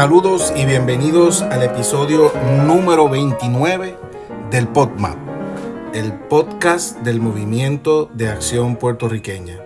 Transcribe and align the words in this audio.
Saludos 0.00 0.50
y 0.56 0.64
bienvenidos 0.64 1.42
al 1.42 1.62
episodio 1.62 2.32
número 2.66 3.10
29 3.10 3.98
del 4.50 4.66
PodMap, 4.66 5.18
el 5.92 6.14
podcast 6.14 6.96
del 7.00 7.20
Movimiento 7.20 8.06
de 8.14 8.30
Acción 8.30 8.76
Puertorriqueña. 8.76 9.58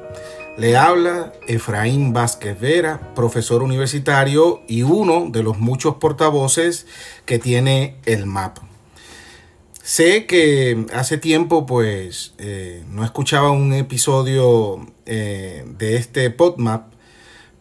Le 0.58 0.76
habla 0.76 1.32
Efraín 1.46 2.12
Vázquez 2.12 2.58
Vera, 2.58 3.14
profesor 3.14 3.62
universitario 3.62 4.62
y 4.66 4.82
uno 4.82 5.28
de 5.30 5.44
los 5.44 5.60
muchos 5.60 5.94
portavoces 5.98 6.88
que 7.26 7.38
tiene 7.38 7.98
el 8.04 8.26
MAP. 8.26 8.58
Sé 9.84 10.26
que 10.26 10.84
hace 10.92 11.16
tiempo 11.16 11.64
pues 11.64 12.34
eh, 12.38 12.82
no 12.88 13.04
escuchaba 13.04 13.52
un 13.52 13.72
episodio 13.72 14.84
eh, 15.06 15.64
de 15.78 15.94
este 15.94 16.28
PodMap, 16.30 16.92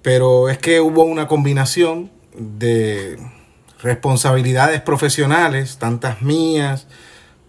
pero 0.01 0.49
es 0.49 0.57
que 0.57 0.81
hubo 0.81 1.03
una 1.03 1.27
combinación 1.27 2.09
de 2.35 3.17
responsabilidades 3.83 4.81
profesionales, 4.81 5.77
tantas 5.77 6.21
mías 6.21 6.87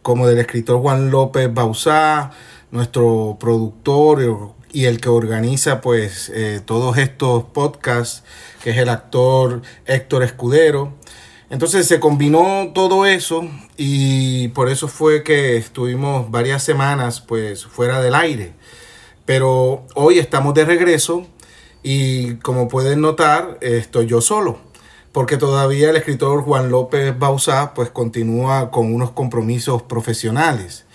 como 0.02 0.26
del 0.26 0.38
escritor 0.38 0.80
Juan 0.80 1.10
López 1.10 1.52
Bausá, 1.52 2.32
nuestro 2.70 3.38
productor 3.40 4.52
y 4.72 4.84
el 4.84 5.00
que 5.00 5.08
organiza 5.08 5.80
pues 5.80 6.30
eh, 6.34 6.60
todos 6.64 6.98
estos 6.98 7.44
podcasts, 7.44 8.24
que 8.62 8.70
es 8.70 8.76
el 8.76 8.88
actor 8.88 9.62
Héctor 9.86 10.24
Escudero. 10.24 10.92
Entonces 11.48 11.86
se 11.86 12.00
combinó 12.00 12.72
todo 12.74 13.06
eso 13.06 13.48
y 13.76 14.48
por 14.48 14.68
eso 14.68 14.88
fue 14.88 15.22
que 15.22 15.56
estuvimos 15.56 16.30
varias 16.30 16.64
semanas 16.64 17.20
pues 17.20 17.64
fuera 17.64 18.00
del 18.02 18.16
aire. 18.16 18.52
Pero 19.24 19.86
hoy 19.94 20.18
estamos 20.18 20.52
de 20.52 20.64
regreso 20.64 21.26
y 21.82 22.34
como 22.36 22.66
pueden 22.68 23.00
notar 23.00 23.56
estoy 23.60 24.06
yo 24.06 24.20
solo 24.20 24.63
porque 25.14 25.36
todavía 25.36 25.90
el 25.90 25.96
escritor 25.96 26.42
Juan 26.42 26.72
López 26.72 27.16
Bausá 27.16 27.72
pues 27.72 27.88
continúa 27.88 28.72
con 28.72 28.92
unos 28.92 29.12
compromisos 29.12 29.80
profesionales. 29.80 30.86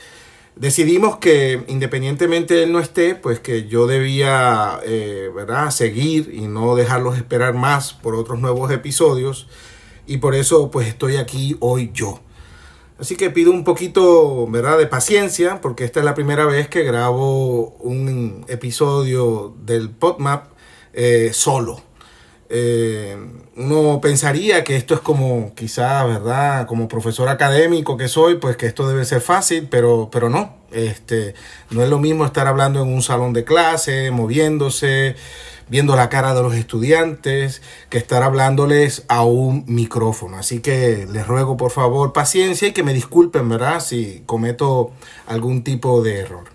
Decidimos 0.58 1.20
que 1.20 1.64
independientemente 1.70 2.56
de 2.56 2.64
él 2.64 2.74
no 2.74 2.82
esté, 2.82 3.16
pues 3.16 3.40
que 3.40 3.70
yo 3.70 3.88
debía 3.88 4.82
eh, 4.84 5.32
¿verdad? 5.34 5.72
seguir 5.72 6.34
y 6.34 6.48
no 6.48 6.76
dejarlos 6.76 7.16
esperar 7.16 7.54
más 7.54 7.94
por 7.94 8.14
otros 8.14 8.42
nuevos 8.42 8.70
episodios 8.74 9.48
y 10.06 10.18
por 10.18 10.36
eso 10.36 10.70
pues 10.70 10.90
estoy 10.90 11.16
aquí 11.16 11.56
hoy 11.62 11.92
yo. 11.94 12.20
Así 13.00 13.16
que 13.16 13.30
pido 13.30 13.52
un 13.52 13.64
poquito 13.64 14.48
¿verdad? 14.48 14.78
de 14.78 14.88
paciencia 14.88 15.62
porque 15.62 15.86
esta 15.86 16.02
es 16.02 16.06
la 16.06 16.14
primera 16.14 16.44
vez 16.44 16.68
que 16.68 16.84
grabo 16.84 17.70
un 17.80 18.44
episodio 18.50 19.56
del 19.64 19.90
PodMap 19.90 20.48
eh, 20.92 21.30
solo. 21.32 21.89
Eh, 22.52 23.16
uno 23.58 24.00
pensaría 24.02 24.64
que 24.64 24.76
esto 24.76 24.96
es 24.96 25.00
como, 25.02 25.54
quizá, 25.54 26.04
¿verdad? 26.06 26.66
Como 26.66 26.88
profesor 26.88 27.30
académico 27.30 27.96
que 27.96 28.08
soy, 28.08 28.36
pues 28.36 28.58
que 28.58 28.66
esto 28.66 28.88
debe 28.88 29.06
ser 29.06 29.22
fácil, 29.22 29.68
pero, 29.70 30.10
pero 30.12 30.30
no. 30.30 30.58
Este, 30.72 31.36
no 31.70 31.84
es 31.84 31.90
lo 31.90 32.00
mismo 32.00 32.26
estar 32.26 32.48
hablando 32.48 32.82
en 32.82 32.88
un 32.94 33.02
salón 33.02 33.34
de 33.34 33.44
clase, 33.44 34.12
moviéndose, 34.12 35.16
viendo 35.68 35.96
la 35.96 36.10
cara 36.10 36.34
de 36.34 36.42
los 36.42 36.56
estudiantes, 36.56 37.62
que 37.90 38.00
estar 38.00 38.24
hablándoles 38.24 39.04
a 39.08 39.24
un 39.24 39.64
micrófono. 39.68 40.38
Así 40.38 40.60
que 40.60 41.08
les 41.12 41.28
ruego 41.28 41.58
por 41.58 41.72
favor 41.72 42.14
paciencia 42.14 42.68
y 42.70 42.74
que 42.74 42.84
me 42.84 42.94
disculpen, 42.94 43.48
¿verdad? 43.50 43.80
Si 43.80 44.24
cometo 44.26 44.92
algún 45.28 45.64
tipo 45.64 46.02
de 46.02 46.20
error. 46.20 46.46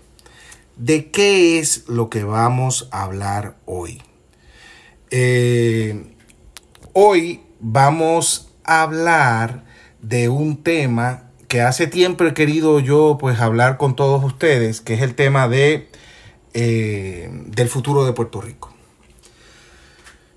¿De 0.75 1.09
qué 1.09 1.59
es 1.59 1.87
lo 1.87 2.09
que 2.09 2.25
vamos 2.25 2.89
a 2.91 3.03
hablar 3.03 3.55
hoy? 3.65 4.01
Eh, 5.11 6.15
hoy 6.93 7.41
vamos 7.59 8.49
a 8.63 8.81
hablar 8.81 9.63
de 10.01 10.29
un 10.29 10.63
tema 10.63 11.29
que 11.47 11.61
hace 11.61 11.87
tiempo 11.87 12.23
he 12.23 12.33
querido 12.33 12.79
yo 12.79 13.17
pues 13.19 13.39
hablar 13.39 13.77
con 13.77 13.95
todos 13.95 14.23
ustedes, 14.23 14.81
que 14.81 14.95
es 14.95 15.01
el 15.01 15.13
tema 15.13 15.47
de, 15.47 15.89
eh, 16.53 17.29
del 17.47 17.69
futuro 17.69 18.03
de 18.05 18.13
Puerto 18.13 18.41
Rico. 18.41 18.73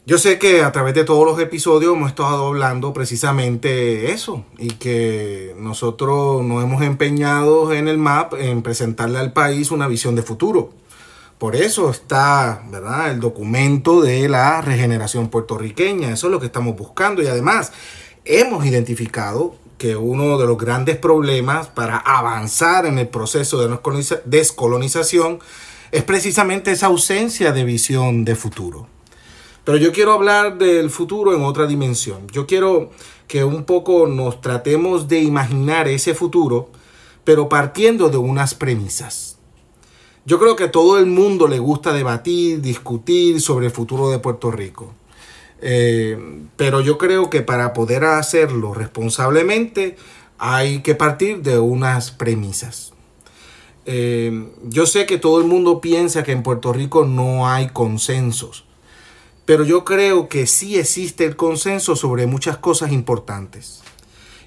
Yo 0.05 0.17
sé 0.17 0.39
que 0.39 0.63
a 0.63 0.73
través 0.73 0.95
de 0.95 1.05
todos 1.05 1.27
los 1.27 1.39
episodios 1.39 1.95
hemos 1.95 2.09
estado 2.09 2.47
hablando 2.47 2.95
precisamente 2.95 4.11
eso 4.13 4.45
y 4.59 4.69
que 4.69 5.55
nosotros 5.59 6.43
nos 6.43 6.63
hemos 6.63 6.83
empeñado 6.83 7.75
en 7.75 7.89
el 7.89 7.99
MAP 7.99 8.35
en 8.35 8.63
presentarle 8.63 9.19
al 9.19 9.33
país 9.35 9.71
una 9.71 9.87
visión 9.87 10.15
de 10.15 10.23
futuro. 10.23 10.71
Por 11.39 11.55
eso 11.55 11.91
está, 11.91 12.65
¿verdad? 12.69 13.13
El 13.13 13.21
documento 13.21 14.01
de 14.01 14.29
la 14.29 14.61
regeneración 14.61 15.29
puertorriqueña. 15.29 16.13
Eso 16.13 16.27
es 16.27 16.33
lo 16.33 16.41
que 16.41 16.47
estamos 16.47 16.77
buscando. 16.77 17.23
Y 17.23 17.29
además, 17.29 17.73
hemos 18.25 18.67
identificado 18.67 19.55
que 19.79 19.95
uno 19.95 20.37
de 20.37 20.47
los 20.47 20.59
grandes 20.59 20.97
problemas 20.97 21.69
para 21.69 21.99
avanzar 21.99 22.87
en 22.87 22.99
el 22.99 23.07
proceso 23.07 23.61
de 23.61 23.79
descolonización 24.25 25.39
es 25.93 26.03
precisamente 26.03 26.73
esa 26.73 26.87
ausencia 26.87 27.53
de 27.53 27.65
visión 27.65 28.25
de 28.25 28.35
futuro. 28.35 28.89
Pero 29.65 29.79
yo 29.79 29.93
quiero 29.93 30.13
hablar 30.15 30.59
del 30.59 30.91
futuro 30.91 31.35
en 31.35 31.43
otra 31.43 31.67
dimensión. 31.67 32.27
Yo 32.33 32.47
quiero 32.47 32.91
que 33.29 33.45
un 33.45 33.63
poco 33.65 34.09
nos 34.09 34.41
tratemos 34.41 35.07
de 35.07 35.21
imaginar 35.21 35.87
ese 35.87 36.15
futuro, 36.15 36.71
pero 37.23 37.49
partiendo 37.49 38.09
de 38.09 38.17
unas 38.17 38.55
premisas. 38.55 39.38
Yo 40.29 40.39
creo 40.39 40.57
que 40.57 40.65
a 40.65 40.71
todo 40.71 40.99
el 40.99 41.07
mundo 41.07 41.49
le 41.49 41.59
gusta 41.59 41.95
debatir, 41.95 42.61
discutir 42.61 43.41
sobre 43.41 43.65
el 43.65 43.73
futuro 43.73 44.11
de 44.11 44.19
Puerto 44.19 44.51
Rico. 44.51 44.93
Eh, 45.63 46.19
pero 46.55 46.83
yo 46.83 46.99
creo 46.99 47.31
que 47.31 47.41
para 47.41 47.73
poder 47.73 48.05
hacerlo 48.05 48.75
responsablemente 48.75 49.97
hay 50.37 50.83
que 50.83 50.95
partir 50.95 51.41
de 51.41 51.59
unas 51.59 52.11
premisas. 52.11 52.93
Eh, 53.87 54.51
yo 54.65 54.85
sé 54.85 55.07
que 55.07 55.17
todo 55.17 55.41
el 55.41 55.47
mundo 55.47 55.81
piensa 55.81 56.25
que 56.25 56.33
en 56.33 56.43
Puerto 56.43 56.75
Rico 56.75 57.07
no 57.07 57.49
hay 57.49 57.71
consensos, 57.71 58.67
pero 59.47 59.65
yo 59.65 59.87
creo 59.87 60.29
que 60.29 60.47
sí 60.47 60.79
existe 60.79 61.25
el 61.25 61.37
consenso 61.37 61.97
sobre 61.97 62.27
muchas 62.27 62.59
cosas 62.59 62.93
importantes. 62.93 63.81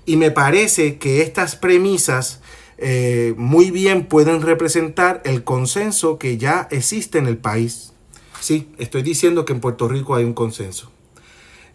Y 0.05 0.15
me 0.15 0.29
parece 0.29 0.99
que 0.99 1.23
estas 1.23 1.55
premisas 1.55 2.39
eh, 2.83 3.35
muy 3.37 3.69
bien 3.69 4.07
pueden 4.07 4.41
representar 4.41 5.21
el 5.23 5.43
consenso 5.43 6.17
que 6.17 6.39
ya 6.39 6.67
existe 6.71 7.19
en 7.19 7.27
el 7.27 7.37
país. 7.37 7.93
Sí, 8.39 8.69
estoy 8.79 9.03
diciendo 9.03 9.45
que 9.45 9.53
en 9.53 9.59
Puerto 9.59 9.87
Rico 9.87 10.15
hay 10.15 10.23
un 10.23 10.33
consenso. 10.33 10.91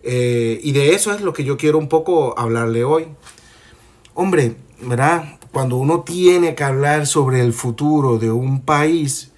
Eh, 0.03 0.59
y 0.65 0.72
de 0.72 0.95
eso 0.95 1.12
es 1.12 1.21
lo 1.21 1.33
que 1.33 1.45
yo 1.45 1.56
quiero 1.56 1.78
un 1.78 1.89
poco 1.89 2.37
hablarle 2.37 2.83
hoy. 2.83 3.06
Hombre, 4.15 4.56
¿verdad? 4.81 5.39
Cuando 5.53 5.77
uno 5.77 6.00
tiene 6.00 6.56
que 6.56 6.65
hablar 6.65 7.06
sobre 7.06 7.41
el 7.41 7.53
futuro 7.53 8.19
de 8.19 8.33
un 8.33 8.62
país, 8.62 9.31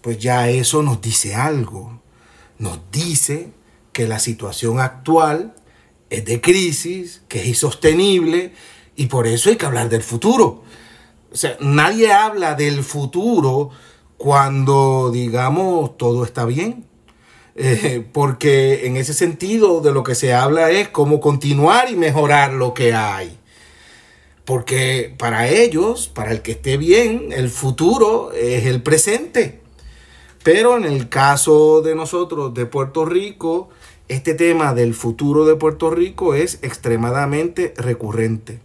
pues 0.00 0.18
ya 0.18 0.50
eso 0.50 0.82
nos 0.82 1.00
dice 1.00 1.36
algo. 1.36 2.00
Nos 2.58 2.80
dice 2.90 3.52
que 3.92 4.08
la 4.08 4.18
situación 4.18 4.80
actual 4.80 5.54
es 6.10 6.24
de 6.24 6.40
crisis, 6.40 7.22
que 7.28 7.42
es 7.42 7.46
insostenible, 7.46 8.54
y 8.96 9.06
por 9.06 9.28
eso 9.28 9.50
hay 9.50 9.56
que 9.56 9.66
hablar 9.66 9.88
del 9.88 10.02
futuro. 10.02 10.64
O 11.32 11.36
sea, 11.36 11.56
nadie 11.60 12.12
habla 12.12 12.54
del 12.54 12.82
futuro 12.84 13.70
cuando, 14.18 15.10
digamos, 15.12 15.96
todo 15.96 16.24
está 16.24 16.44
bien. 16.44 16.86
Eh, 17.54 18.06
porque 18.12 18.86
en 18.86 18.96
ese 18.96 19.12
sentido 19.12 19.80
de 19.80 19.92
lo 19.92 20.02
que 20.02 20.14
se 20.14 20.32
habla 20.32 20.70
es 20.70 20.88
cómo 20.88 21.20
continuar 21.20 21.90
y 21.90 21.96
mejorar 21.96 22.52
lo 22.52 22.74
que 22.74 22.94
hay. 22.94 23.38
Porque 24.44 25.14
para 25.18 25.48
ellos, 25.48 26.08
para 26.08 26.32
el 26.32 26.42
que 26.42 26.52
esté 26.52 26.76
bien, 26.76 27.28
el 27.32 27.50
futuro 27.50 28.32
es 28.32 28.66
el 28.66 28.82
presente. 28.82 29.60
Pero 30.42 30.76
en 30.76 30.84
el 30.84 31.08
caso 31.08 31.82
de 31.82 31.94
nosotros, 31.94 32.52
de 32.54 32.66
Puerto 32.66 33.04
Rico, 33.04 33.68
este 34.08 34.34
tema 34.34 34.74
del 34.74 34.94
futuro 34.94 35.44
de 35.44 35.54
Puerto 35.56 35.90
Rico 35.90 36.34
es 36.34 36.58
extremadamente 36.62 37.74
recurrente 37.76 38.60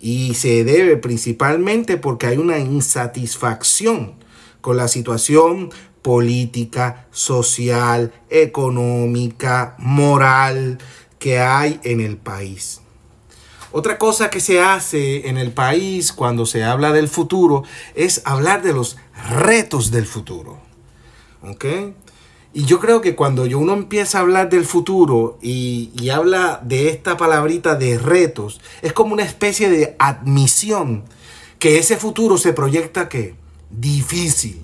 y 0.00 0.34
se 0.34 0.64
debe 0.64 0.96
principalmente 0.96 1.98
porque 1.98 2.26
hay 2.26 2.38
una 2.38 2.58
insatisfacción 2.58 4.14
con 4.60 4.76
la 4.76 4.88
situación 4.88 5.70
política, 6.02 7.06
social, 7.10 8.12
económica, 8.30 9.74
moral 9.78 10.78
que 11.18 11.38
hay 11.38 11.78
en 11.84 12.00
el 12.00 12.16
país. 12.16 12.80
Otra 13.72 13.98
cosa 13.98 14.30
que 14.30 14.40
se 14.40 14.60
hace 14.60 15.28
en 15.28 15.36
el 15.36 15.52
país 15.52 16.12
cuando 16.12 16.44
se 16.46 16.64
habla 16.64 16.92
del 16.92 17.08
futuro 17.08 17.62
es 17.94 18.22
hablar 18.24 18.62
de 18.62 18.72
los 18.72 18.96
retos 19.30 19.90
del 19.90 20.06
futuro. 20.06 20.58
¿Ok? 21.42 21.64
Y 22.52 22.64
yo 22.64 22.80
creo 22.80 23.00
que 23.00 23.14
cuando 23.14 23.42
uno 23.42 23.72
empieza 23.74 24.18
a 24.18 24.22
hablar 24.22 24.50
del 24.50 24.64
futuro 24.64 25.38
y, 25.40 26.08
habla 26.10 26.60
de 26.64 26.88
esta 26.88 27.16
palabrita 27.16 27.76
de 27.76 27.96
retos, 27.98 28.60
es 28.82 28.92
como 28.92 29.12
una 29.12 29.22
especie 29.22 29.70
de 29.70 29.94
admisión 29.98 31.04
que 31.60 31.78
ese 31.78 31.96
futuro 31.96 32.38
se 32.38 32.52
proyecta 32.52 33.08
que 33.08 33.36
difícil, 33.70 34.62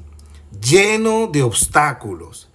lleno 0.61 1.29
de 1.29 1.43
obstáculos. 1.43 2.49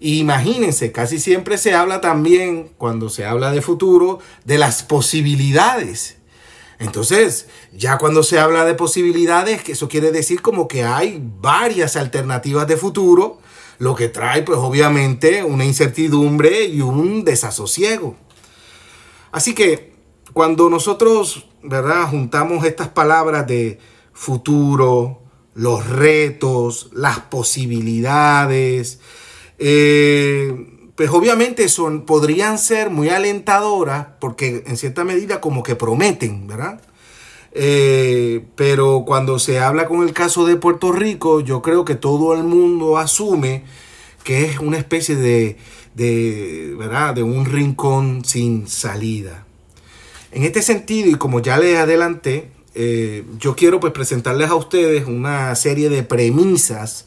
Imagínense, 0.00 0.90
casi 0.90 1.20
siempre 1.20 1.56
se 1.56 1.74
habla 1.74 2.00
también, 2.00 2.70
cuando 2.76 3.08
se 3.08 3.24
habla 3.24 3.52
de 3.52 3.62
futuro, 3.62 4.18
de 4.44 4.58
las 4.58 4.82
posibilidades. 4.82 6.16
Entonces, 6.80 7.46
ya 7.72 7.98
cuando 7.98 8.24
se 8.24 8.40
habla 8.40 8.64
de 8.64 8.74
posibilidades, 8.74 9.62
que 9.62 9.72
eso 9.72 9.88
quiere 9.88 10.10
decir 10.10 10.42
como 10.42 10.66
que 10.66 10.82
hay 10.82 11.22
varias 11.40 11.96
alternativas 11.96 12.66
de 12.66 12.76
futuro, 12.76 13.38
lo 13.78 13.94
que 13.94 14.08
trae 14.08 14.42
pues 14.42 14.58
obviamente 14.58 15.42
una 15.42 15.64
incertidumbre 15.64 16.64
y 16.64 16.80
un 16.80 17.24
desasosiego. 17.24 18.16
Así 19.32 19.54
que 19.54 19.94
cuando 20.32 20.70
nosotros, 20.70 21.46
¿verdad?, 21.62 22.08
juntamos 22.08 22.64
estas 22.64 22.88
palabras 22.88 23.46
de 23.46 23.78
futuro, 24.12 25.22
los 25.54 25.88
retos, 25.88 26.90
las 26.92 27.20
posibilidades, 27.20 29.00
eh, 29.58 30.90
pues 30.94 31.10
obviamente 31.10 31.68
son, 31.68 32.06
podrían 32.06 32.58
ser 32.58 32.90
muy 32.90 33.08
alentadoras 33.08 34.06
porque 34.20 34.62
en 34.66 34.76
cierta 34.76 35.04
medida 35.04 35.40
como 35.40 35.62
que 35.62 35.76
prometen, 35.76 36.46
¿verdad? 36.46 36.80
Eh, 37.54 38.44
pero 38.56 39.04
cuando 39.06 39.38
se 39.38 39.60
habla 39.60 39.86
con 39.86 40.02
el 40.02 40.12
caso 40.12 40.44
de 40.44 40.56
Puerto 40.56 40.90
Rico, 40.90 41.40
yo 41.40 41.62
creo 41.62 41.84
que 41.84 41.94
todo 41.94 42.34
el 42.34 42.42
mundo 42.42 42.98
asume 42.98 43.62
que 44.24 44.46
es 44.46 44.58
una 44.58 44.78
especie 44.78 45.14
de, 45.14 45.56
de, 45.94 46.74
¿verdad? 46.76 47.14
de 47.14 47.22
un 47.22 47.44
rincón 47.44 48.24
sin 48.24 48.66
salida. 48.66 49.46
En 50.32 50.42
este 50.42 50.62
sentido, 50.62 51.10
y 51.10 51.14
como 51.14 51.40
ya 51.40 51.58
les 51.58 51.78
adelanté, 51.78 52.50
eh, 52.74 53.24
yo 53.38 53.54
quiero 53.54 53.78
pues 53.78 53.92
presentarles 53.92 54.50
a 54.50 54.56
ustedes 54.56 55.06
una 55.06 55.54
serie 55.54 55.88
de 55.88 56.02
premisas 56.02 57.06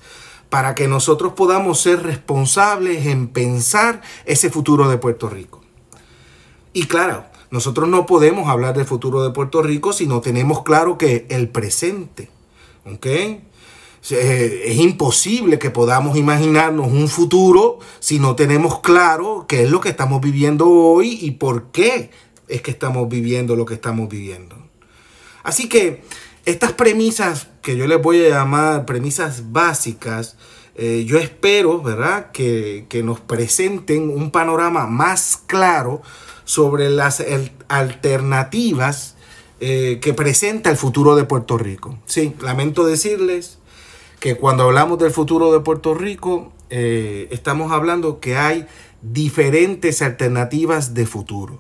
para 0.50 0.76
que 0.76 0.88
nosotros 0.88 1.34
podamos 1.34 1.82
ser 1.82 2.04
responsables 2.04 3.06
en 3.06 3.28
pensar 3.28 4.02
ese 4.26 4.50
futuro 4.50 4.88
de 4.88 4.98
Puerto 4.98 5.28
Rico. 5.28 5.62
Y 6.72 6.86
claro, 6.86 7.26
nosotros 7.50 7.88
no 7.88 8.06
podemos 8.06 8.50
hablar 8.50 8.76
del 8.76 8.86
futuro 8.86 9.24
de 9.24 9.32
Puerto 9.32 9.62
Rico 9.62 9.94
si 9.94 10.08
no 10.08 10.22
tenemos 10.22 10.64
claro 10.64 10.98
que 10.98 11.26
el 11.30 11.50
presente, 11.50 12.30
¿ok? 12.86 13.06
Eh, 14.10 14.64
es 14.66 14.78
imposible 14.78 15.60
que 15.60 15.70
podamos 15.70 16.18
imaginarnos 16.18 16.88
un 16.88 17.08
futuro 17.10 17.80
si 18.00 18.20
no 18.20 18.36
tenemos 18.36 18.80
claro 18.80 19.46
qué 19.48 19.64
es 19.64 19.70
lo 19.70 19.82
que 19.82 19.90
estamos 19.90 20.22
viviendo 20.22 20.70
hoy 20.70 21.18
y 21.22 21.32
por 21.32 21.72
qué 21.72 22.12
es 22.48 22.62
que 22.62 22.72
estamos 22.72 23.10
viviendo 23.10 23.56
lo 23.56 23.66
que 23.66 23.74
estamos 23.74 24.08
viviendo. 24.08 24.56
Así 25.44 25.68
que 25.68 26.04
estas 26.46 26.74
premisas 26.74 27.48
que 27.62 27.76
yo 27.76 27.88
les 27.88 28.02
voy 28.02 28.26
a 28.26 28.30
llamar 28.30 28.86
premisas 28.86 29.52
básicas, 29.52 30.38
eh, 30.76 31.06
yo 31.06 31.18
espero, 31.18 31.82
¿verdad?, 31.82 32.32
que, 32.32 32.88
nos 33.04 33.20
presenten 33.20 34.10
un 34.10 34.32
panorama 34.32 34.88
más 34.88 35.42
claro 35.46 36.02
sobre 36.48 36.90
las 36.90 37.22
alternativas 37.68 39.16
eh, 39.60 40.00
que 40.02 40.14
presenta 40.14 40.70
el 40.70 40.78
futuro 40.78 41.18
de 41.18 41.26
Puerto 41.26 41.58
Rico. 41.58 42.00
Sí, 42.06 42.34
lamento 42.42 42.86
decirles 42.86 43.60
que 44.22 44.38
cuando 44.38 44.64
hablamos 44.64 44.98
del 44.98 45.12
futuro 45.12 45.52
de 45.52 45.60
Puerto 45.60 45.94
Rico, 45.94 46.54
eh, 46.70 47.28
estamos 47.32 47.74
hablando 47.74 48.22
que 48.22 48.38
hay 48.38 48.66
diferentes 49.02 50.02
alternativas 50.02 50.94
de 50.94 51.06
futuro. 51.06 51.60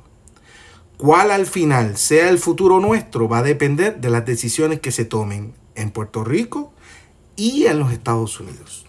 Cuál 0.95 1.31
al 1.31 1.47
final 1.47 1.97
sea 1.97 2.29
el 2.29 2.39
futuro 2.39 2.79
nuestro 2.79 3.27
va 3.27 3.39
a 3.39 3.43
depender 3.43 3.99
de 3.99 4.09
las 4.09 4.25
decisiones 4.25 4.79
que 4.79 4.93
se 4.93 5.03
tomen 5.03 5.53
en 5.75 5.91
Puerto 5.91 6.23
Rico 6.23 6.71
y 7.35 7.65
en 7.65 7.77
los 7.77 7.91
Estados 7.91 8.39
Unidos. 8.39 8.85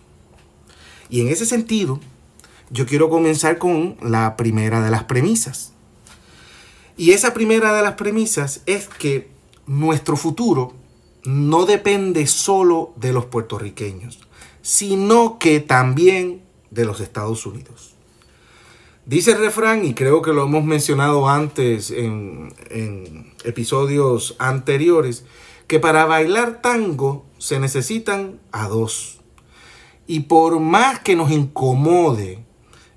Y 1.11 1.23
en 1.23 1.29
ese 1.29 1.45
sentido, 1.45 1.99
yo 2.71 2.87
quiero 2.87 3.11
comenzar 3.11 3.59
con 3.59 3.97
la 4.01 4.37
primera 4.37 4.81
de 4.81 4.93
las 4.93 5.05
premisas. 5.05 5.73
Y 6.99 7.13
esa 7.13 7.33
primera 7.33 7.75
de 7.75 7.83
las 7.83 7.95
premisas 7.95 8.63
es 8.67 8.89
que 8.89 9.31
nuestro 9.67 10.17
futuro 10.17 10.75
no 11.25 11.65
depende 11.65 12.27
solo 12.27 12.93
de 12.97 13.13
los 13.13 13.27
puertorriqueños, 13.27 14.19
sino 14.63 15.39
que 15.39 15.61
también 15.61 16.43
de 16.73 16.85
los 16.85 17.01
Estados 17.01 17.47
Unidos. 17.47 17.95
Dice 19.07 19.33
el 19.33 19.39
refrán, 19.39 19.85
y 19.85 19.95
creo 19.95 20.23
que 20.23 20.33
lo 20.33 20.43
hemos 20.43 20.65
mencionado 20.65 21.29
antes 21.29 21.93
en, 21.93 22.53
episodios 23.45 24.35
anteriores, 24.41 25.25
que 25.69 25.79
para 25.79 26.05
bailar 26.05 26.61
tango 26.61 27.25
se 27.39 27.61
necesitan 27.61 28.41
a 28.51 28.67
dos. 28.67 29.21
Y 30.09 30.21
por 30.21 30.59
más 30.59 30.99
que 30.99 31.15
nos 31.15 31.31
incomode 31.31 32.45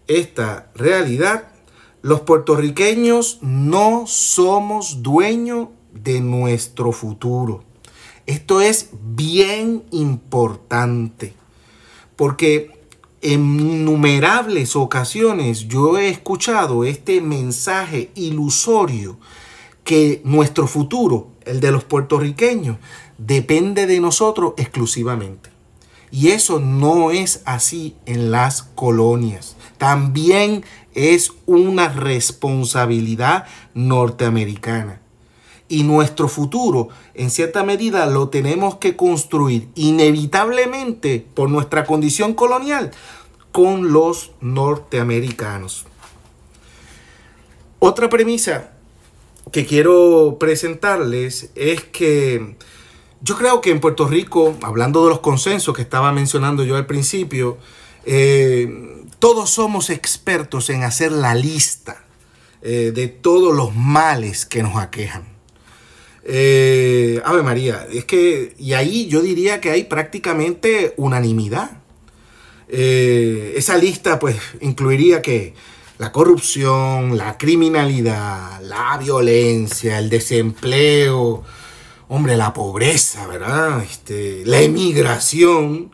esta 0.07 0.71
realidad, 0.73 1.50
los 2.01 2.21
puertorriqueños 2.21 3.39
no 3.41 4.05
somos 4.07 5.03
dueños 5.03 5.69
de 5.93 6.21
nuestro 6.21 6.91
futuro. 6.91 7.63
Esto 8.25 8.61
es 8.61 8.89
bien 8.91 9.83
importante, 9.91 11.33
porque 12.15 12.81
en 13.21 13.59
innumerables 13.59 14.75
ocasiones 14.75 15.67
yo 15.67 15.97
he 15.97 16.09
escuchado 16.09 16.83
este 16.83 17.21
mensaje 17.21 18.11
ilusorio 18.15 19.17
que 19.83 20.21
nuestro 20.23 20.67
futuro, 20.67 21.27
el 21.45 21.59
de 21.59 21.71
los 21.71 21.83
puertorriqueños, 21.83 22.77
depende 23.17 23.85
de 23.85 23.99
nosotros 23.99 24.53
exclusivamente. 24.57 25.49
Y 26.11 26.29
eso 26.29 26.59
no 26.59 27.11
es 27.11 27.41
así 27.45 27.95
en 28.05 28.31
las 28.31 28.63
colonias. 28.63 29.55
También 29.77 30.63
es 30.93 31.31
una 31.45 31.89
responsabilidad 31.89 33.45
norteamericana. 33.73 35.01
Y 35.67 35.83
nuestro 35.83 36.27
futuro, 36.27 36.89
en 37.13 37.29
cierta 37.29 37.63
medida, 37.63 38.05
lo 38.05 38.27
tenemos 38.27 38.75
que 38.75 38.97
construir 38.97 39.69
inevitablemente 39.75 41.25
por 41.33 41.49
nuestra 41.49 41.85
condición 41.85 42.33
colonial 42.33 42.91
con 43.51 43.93
los 43.93 44.31
norteamericanos. 44.41 45.85
Otra 47.79 48.09
premisa 48.09 48.71
que 49.51 49.65
quiero 49.65 50.37
presentarles 50.39 51.51
es 51.55 51.83
que 51.83 52.55
yo 53.21 53.37
creo 53.37 53.61
que 53.61 53.71
en 53.71 53.79
Puerto 53.79 54.07
Rico, 54.07 54.55
hablando 54.61 55.03
de 55.03 55.09
los 55.09 55.19
consensos 55.19 55.75
que 55.75 55.81
estaba 55.81 56.11
mencionando 56.11 56.63
yo 56.63 56.75
al 56.75 56.85
principio, 56.85 57.57
eh, 58.05 59.00
todos 59.21 59.51
somos 59.51 59.91
expertos 59.91 60.71
en 60.71 60.83
hacer 60.83 61.11
la 61.11 61.35
lista 61.35 62.03
eh, 62.63 62.91
de 62.93 63.07
todos 63.07 63.55
los 63.55 63.75
males 63.75 64.47
que 64.47 64.63
nos 64.63 64.77
aquejan. 64.77 65.25
Eh, 66.23 67.21
Ave 67.23 67.43
María, 67.43 67.87
es 67.93 68.05
que, 68.05 68.55
y 68.57 68.73
ahí 68.73 69.05
yo 69.05 69.21
diría 69.21 69.61
que 69.61 69.69
hay 69.69 69.83
prácticamente 69.83 70.95
unanimidad. 70.97 71.69
Eh, 72.67 73.53
esa 73.55 73.77
lista 73.77 74.17
pues 74.17 74.37
incluiría 74.59 75.21
que 75.21 75.53
la 75.99 76.11
corrupción, 76.11 77.15
la 77.15 77.37
criminalidad, 77.37 78.59
la 78.61 78.97
violencia, 78.97 79.99
el 79.99 80.09
desempleo, 80.09 81.43
hombre, 82.07 82.37
la 82.37 82.53
pobreza, 82.53 83.27
¿verdad? 83.27 83.83
Este, 83.83 84.41
la 84.47 84.61
emigración, 84.61 85.91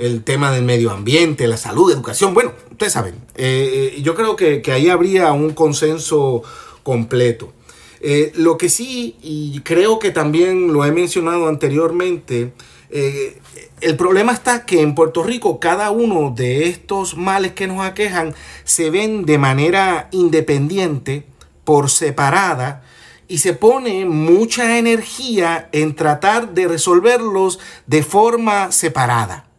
el 0.00 0.24
tema 0.24 0.50
del 0.50 0.64
medio 0.64 0.90
ambiente, 0.90 1.46
la 1.46 1.58
salud, 1.58 1.92
educación, 1.92 2.32
bueno, 2.32 2.52
ustedes 2.70 2.92
saben, 2.92 3.14
eh, 3.36 4.00
yo 4.02 4.14
creo 4.14 4.34
que, 4.34 4.62
ahí 4.72 4.88
habría 4.88 5.32
un 5.32 5.50
consenso 5.50 6.42
completo. 6.82 7.52
Eh, 8.00 8.32
lo 8.34 8.56
que 8.56 8.70
sí, 8.70 9.16
y 9.22 9.60
creo 9.60 9.98
que 9.98 10.10
también 10.10 10.72
lo 10.72 10.86
he 10.86 10.90
mencionado 10.90 11.48
anteriormente, 11.48 12.52
eh, 12.88 13.38
el 13.82 13.96
problema 13.96 14.32
está 14.32 14.64
que 14.64 14.80
en 14.80 14.94
Puerto 14.94 15.22
Rico 15.22 15.60
cada 15.60 15.90
uno 15.90 16.32
de 16.34 16.68
estos 16.68 17.16
males 17.16 17.52
que 17.52 17.66
nos 17.66 17.84
aquejan 17.84 18.34
se 18.64 18.88
ven 18.88 19.26
de 19.26 19.36
manera 19.36 20.08
independiente, 20.12 21.26
por 21.64 21.90
separada, 21.90 22.82
y 23.28 23.38
se 23.38 23.52
pone 23.52 24.06
mucha 24.06 24.78
energía 24.78 25.68
en 25.72 25.94
tratar 25.94 26.54
de 26.54 26.66
resolverlos 26.66 27.60
de 27.86 28.02
forma 28.02 28.72
separada. 28.72 29.49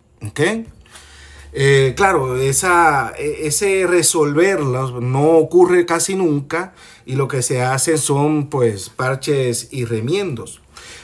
Eh, 1.54 1.94
claro, 1.98 2.38
esa, 2.38 3.14
e, 3.18 3.48
ese 3.48 3.86
resolverlos 3.86 5.02
no 5.02 5.32
ocurre 5.32 5.86
casi 5.86 6.16
nunca 6.16 6.74
y 7.06 7.16
lo 7.16 7.28
que 7.28 7.42
se 7.42 7.62
hace 7.62 7.98
son 7.98 8.48
pues 8.48 8.90
parches 8.90 9.68
y 9.72 9.86
remiendos. 9.86 10.62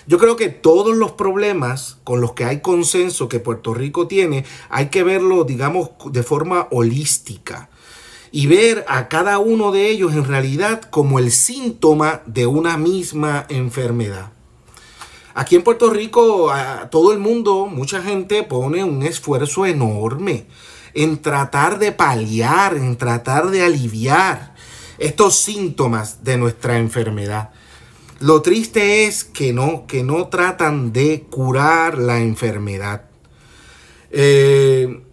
Yo 0.08 0.18
creo 0.18 0.38
que 0.38 0.48
todos 0.48 0.96
los 0.96 1.12
problemas 1.12 1.98
con 2.06 2.22
los 2.22 2.32
que 2.32 2.46
hay 2.46 2.62
consenso 2.62 3.28
que 3.28 3.42
Puerto 3.42 3.74
Rico 3.74 4.08
tiene, 4.08 4.46
hay 4.70 4.88
que 4.88 5.04
verlo, 5.04 5.44
digamos, 5.44 5.90
de 6.12 6.24
forma 6.24 6.68
holística 6.72 7.70
y 8.32 8.48
ver 8.48 8.86
a 8.88 9.10
cada 9.10 9.40
uno 9.40 9.72
de 9.72 9.90
ellos 9.90 10.14
en 10.14 10.24
realidad 10.24 10.82
como 10.82 11.20
el 11.20 11.32
síntoma 11.32 12.22
de 12.26 12.46
una 12.46 12.78
misma 12.78 13.46
enfermedad. 13.50 14.32
Aquí 15.38 15.56
en 15.56 15.62
Puerto 15.62 15.92
Rico, 15.92 16.52
todo 16.90 17.14
el 17.14 17.20
mundo, 17.20 17.68
mucha 17.68 18.02
gente 18.02 18.42
pone 18.42 18.84
un 18.84 19.04
esfuerzo 19.04 19.68
enorme 19.68 20.48
en 20.96 21.22
tratar 21.22 21.78
de 21.78 21.92
paliar, 21.92 22.76
en 22.76 22.98
tratar 22.98 23.52
de 23.52 23.62
aliviar 23.62 24.56
estos 24.98 25.36
síntomas 25.36 26.24
de 26.24 26.38
nuestra 26.38 26.80
enfermedad. 26.80 27.52
Lo 28.20 28.42
triste 28.42 29.06
es 29.06 29.24
que 29.26 29.54
no, 29.54 29.86
que 29.86 30.02
no 30.02 30.28
tratan 30.28 30.92
de 30.92 31.28
curar 31.30 32.00
la 32.00 32.18
enfermedad. 32.18 33.04
Eh, 34.10 35.04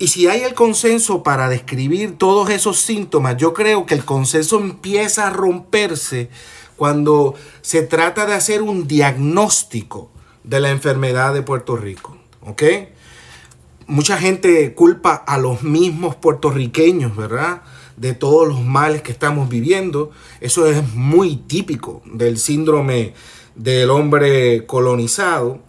y 0.00 0.08
si 0.08 0.26
hay 0.26 0.40
el 0.40 0.54
consenso 0.54 1.22
para 1.22 1.48
describir 1.48 2.18
todos 2.18 2.50
esos 2.50 2.80
síntomas, 2.80 3.36
yo 3.36 3.54
creo 3.54 3.86
que 3.86 3.94
el 3.94 4.04
consenso 4.04 4.58
empieza 4.58 5.28
a 5.28 5.30
romperse 5.30 6.28
cuando 6.76 7.34
se 7.62 7.82
trata 7.82 8.26
de 8.26 8.34
hacer 8.34 8.62
un 8.62 8.86
diagnóstico 8.86 10.10
de 10.42 10.60
la 10.60 10.70
enfermedad 10.70 11.34
de 11.34 11.42
Puerto 11.42 11.76
Rico. 11.76 12.16
¿Ok? 12.42 12.62
Mucha 13.86 14.16
gente 14.16 14.74
culpa 14.74 15.14
a 15.14 15.38
los 15.38 15.62
mismos 15.62 16.14
puertorriqueños, 16.16 17.16
¿verdad? 17.16 17.62
De 17.96 18.14
todos 18.14 18.48
los 18.48 18.62
males 18.62 19.02
que 19.02 19.12
estamos 19.12 19.48
viviendo. 19.48 20.10
Eso 20.40 20.66
es 20.66 20.94
muy 20.94 21.36
típico 21.36 22.02
del 22.06 22.38
síndrome 22.38 23.14
del 23.54 23.90
hombre 23.90 24.66
colonizado. 24.66 25.60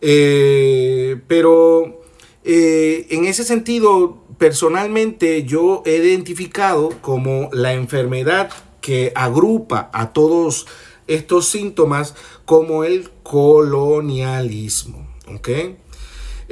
Eh, 0.00 1.20
pero 1.28 2.02
eh, 2.44 3.06
en 3.10 3.24
ese 3.24 3.44
sentido, 3.44 4.22
personalmente 4.38 5.44
yo 5.44 5.82
he 5.86 5.96
identificado 5.96 6.90
como 7.00 7.48
la 7.52 7.72
enfermedad 7.72 8.50
que 8.82 9.12
agrupa 9.14 9.88
a 9.94 10.12
todos 10.12 10.66
estos 11.06 11.48
síntomas 11.48 12.14
como 12.44 12.84
el 12.84 13.08
colonialismo. 13.22 15.06
¿ok? 15.34 15.48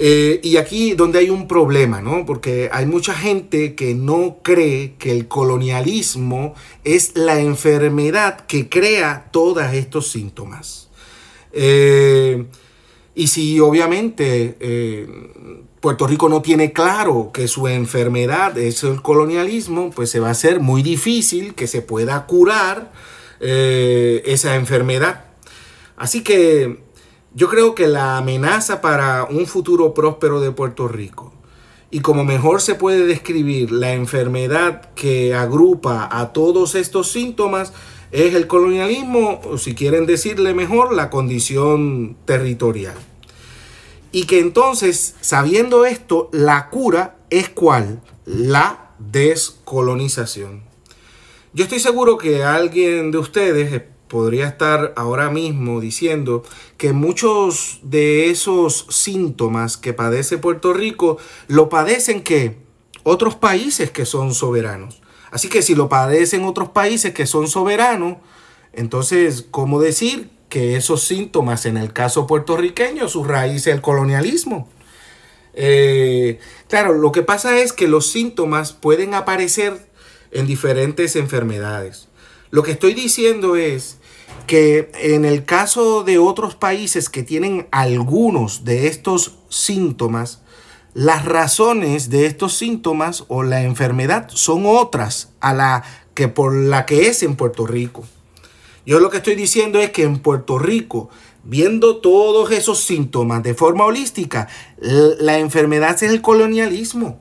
Eh, 0.02 0.40
y 0.42 0.56
aquí 0.56 0.94
donde 0.94 1.18
hay 1.18 1.28
un 1.28 1.46
problema, 1.46 2.00
¿no? 2.00 2.24
Porque 2.24 2.70
hay 2.72 2.86
mucha 2.86 3.12
gente 3.12 3.74
que 3.74 3.94
no 3.94 4.38
cree 4.42 4.94
que 4.98 5.10
el 5.10 5.28
colonialismo 5.28 6.54
es 6.84 7.16
la 7.16 7.38
enfermedad 7.38 8.46
que 8.46 8.70
crea 8.70 9.28
todos 9.30 9.74
estos 9.74 10.10
síntomas. 10.10 10.88
Eh, 11.52 12.46
y 13.14 13.26
si 13.26 13.60
obviamente 13.60 14.56
Puerto 15.80 16.06
Rico 16.06 16.28
no 16.28 16.42
tiene 16.42 16.72
claro 16.72 17.30
que 17.32 17.48
su 17.48 17.66
enfermedad 17.66 18.56
es 18.58 18.84
el 18.84 19.00
colonialismo, 19.00 19.90
pues 19.90 20.10
se 20.10 20.20
va 20.20 20.28
a 20.28 20.32
hacer 20.32 20.60
muy 20.60 20.82
difícil 20.82 21.54
que 21.54 21.66
se 21.66 21.80
pueda 21.80 22.26
curar 22.26 22.92
eh, 23.40 24.22
esa 24.26 24.56
enfermedad. 24.56 25.24
Así 25.96 26.22
que 26.22 26.82
yo 27.34 27.48
creo 27.48 27.74
que 27.74 27.88
la 27.88 28.18
amenaza 28.18 28.82
para 28.82 29.24
un 29.24 29.46
futuro 29.46 29.94
próspero 29.94 30.40
de 30.40 30.50
Puerto 30.50 30.86
Rico 30.86 31.32
y 31.90 32.00
como 32.00 32.24
mejor 32.24 32.60
se 32.60 32.74
puede 32.74 33.06
describir 33.06 33.72
la 33.72 33.94
enfermedad 33.94 34.90
que 34.94 35.34
agrupa 35.34 36.08
a 36.12 36.34
todos 36.34 36.74
estos 36.74 37.10
síntomas 37.10 37.72
es 38.12 38.34
el 38.34 38.46
colonialismo, 38.46 39.40
o 39.44 39.58
si 39.58 39.74
quieren 39.74 40.06
decirle 40.06 40.54
mejor, 40.54 40.92
la 40.92 41.10
condición 41.10 42.16
territorial. 42.24 42.96
Y 44.12 44.24
que 44.24 44.40
entonces, 44.40 45.14
sabiendo 45.20 45.86
esto, 45.86 46.28
la 46.32 46.68
cura 46.70 47.18
es 47.30 47.48
cuál? 47.48 48.02
La 48.24 48.90
descolonización. 48.98 50.62
Yo 51.52 51.64
estoy 51.64 51.80
seguro 51.80 52.18
que 52.18 52.42
alguien 52.42 53.10
de 53.10 53.18
ustedes 53.18 53.82
podría 54.08 54.48
estar 54.48 54.92
ahora 54.96 55.30
mismo 55.30 55.80
diciendo 55.80 56.42
que 56.76 56.92
muchos 56.92 57.78
de 57.82 58.28
esos 58.30 58.86
síntomas 58.90 59.76
que 59.76 59.92
padece 59.92 60.38
Puerto 60.38 60.72
Rico 60.72 61.18
lo 61.46 61.68
padecen 61.68 62.22
que 62.22 62.56
otros 63.04 63.36
países 63.36 63.90
que 63.92 64.04
son 64.04 64.34
soberanos. 64.34 64.99
Así 65.30 65.48
que 65.48 65.62
si 65.62 65.74
lo 65.74 65.88
padecen 65.88 66.44
otros 66.44 66.70
países 66.70 67.14
que 67.14 67.26
son 67.26 67.48
soberanos, 67.48 68.18
entonces, 68.72 69.46
¿cómo 69.50 69.80
decir 69.80 70.30
que 70.50 70.76
esos 70.76 71.04
síntomas, 71.04 71.64
en 71.64 71.78
el 71.78 71.94
caso 71.94 72.26
puertorriqueño, 72.26 73.08
su 73.08 73.24
raíz 73.24 73.68
es 73.68 73.74
el 73.74 73.80
colonialismo. 73.80 74.68
Eh, 75.54 76.38
claro, 76.68 76.92
lo 76.92 77.12
que 77.12 77.22
pasa 77.22 77.58
es 77.60 77.72
que 77.72 77.88
los 77.88 78.10
síntomas 78.10 78.72
pueden 78.72 79.14
aparecer 79.14 79.88
en 80.32 80.46
diferentes 80.46 81.16
enfermedades. 81.16 82.08
Lo 82.50 82.62
que 82.62 82.72
estoy 82.72 82.94
diciendo 82.94 83.56
es 83.56 83.98
que 84.46 84.90
en 84.94 85.24
el 85.24 85.44
caso 85.44 86.02
de 86.02 86.18
otros 86.18 86.56
países 86.56 87.08
que 87.08 87.22
tienen 87.22 87.68
algunos 87.70 88.64
de 88.64 88.88
estos 88.88 89.38
síntomas, 89.48 90.42
las 90.94 91.24
razones 91.24 92.10
de 92.10 92.26
estos 92.26 92.54
síntomas 92.54 93.24
o 93.28 93.42
la 93.42 93.62
enfermedad 93.62 94.28
son 94.28 94.64
otras 94.66 95.30
a 95.40 95.54
la 95.54 95.84
que 96.14 96.28
por 96.28 96.54
la 96.54 96.86
que 96.86 97.06
es 97.08 97.22
en 97.22 97.36
Puerto 97.36 97.66
Rico. 97.66 98.04
Yo 98.84 98.98
lo 98.98 99.10
que 99.10 99.18
estoy 99.18 99.36
diciendo 99.36 99.78
es 99.78 99.90
que 99.90 100.02
en 100.02 100.18
Puerto 100.18 100.58
Rico, 100.58 101.10
viendo 101.44 101.98
todos 101.98 102.50
esos 102.50 102.82
síntomas 102.82 103.42
de 103.42 103.54
forma 103.54 103.84
holística, 103.84 104.48
la 104.78 105.38
enfermedad 105.38 105.94
es 105.94 106.10
el 106.10 106.22
colonialismo. 106.22 107.20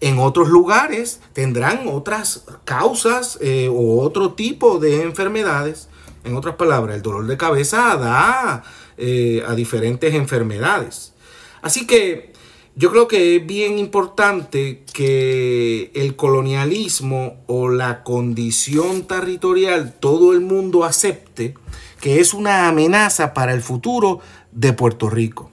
En 0.00 0.18
otros 0.18 0.48
lugares 0.48 1.20
tendrán 1.32 1.88
otras 1.88 2.44
causas 2.64 3.38
eh, 3.40 3.68
o 3.72 4.00
otro 4.00 4.32
tipo 4.32 4.78
de 4.78 5.02
enfermedades. 5.02 5.88
En 6.24 6.36
otras 6.36 6.56
palabras, 6.56 6.96
el 6.96 7.02
dolor 7.02 7.26
de 7.26 7.36
cabeza 7.36 7.96
da 7.96 8.64
eh, 8.98 9.42
a 9.46 9.54
diferentes 9.54 10.14
enfermedades. 10.14 11.14
Así 11.62 11.86
que 11.86 12.33
yo 12.76 12.90
creo 12.90 13.06
que 13.06 13.36
es 13.36 13.46
bien 13.46 13.78
importante 13.78 14.82
que 14.92 15.92
el 15.94 16.16
colonialismo 16.16 17.36
o 17.46 17.68
la 17.68 18.02
condición 18.02 19.04
territorial 19.04 19.94
todo 20.00 20.32
el 20.32 20.40
mundo 20.40 20.84
acepte 20.84 21.54
que 22.00 22.20
es 22.20 22.34
una 22.34 22.68
amenaza 22.68 23.32
para 23.32 23.54
el 23.54 23.62
futuro 23.62 24.20
de 24.50 24.72
Puerto 24.72 25.08
Rico. 25.08 25.50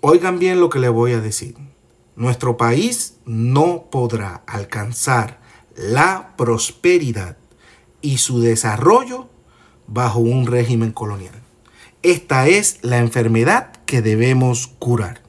Oigan 0.00 0.38
bien 0.38 0.60
lo 0.60 0.70
que 0.70 0.78
les 0.78 0.90
voy 0.90 1.12
a 1.12 1.20
decir. 1.20 1.56
Nuestro 2.14 2.56
país 2.56 3.16
no 3.26 3.86
podrá 3.90 4.42
alcanzar 4.46 5.40
la 5.76 6.34
prosperidad 6.36 7.36
y 8.00 8.18
su 8.18 8.40
desarrollo 8.40 9.28
bajo 9.88 10.20
un 10.20 10.46
régimen 10.46 10.92
colonial. 10.92 11.34
Esta 12.02 12.46
es 12.46 12.78
la 12.82 12.98
enfermedad 12.98 13.72
que 13.86 14.02
debemos 14.02 14.68
curar. 14.78 15.22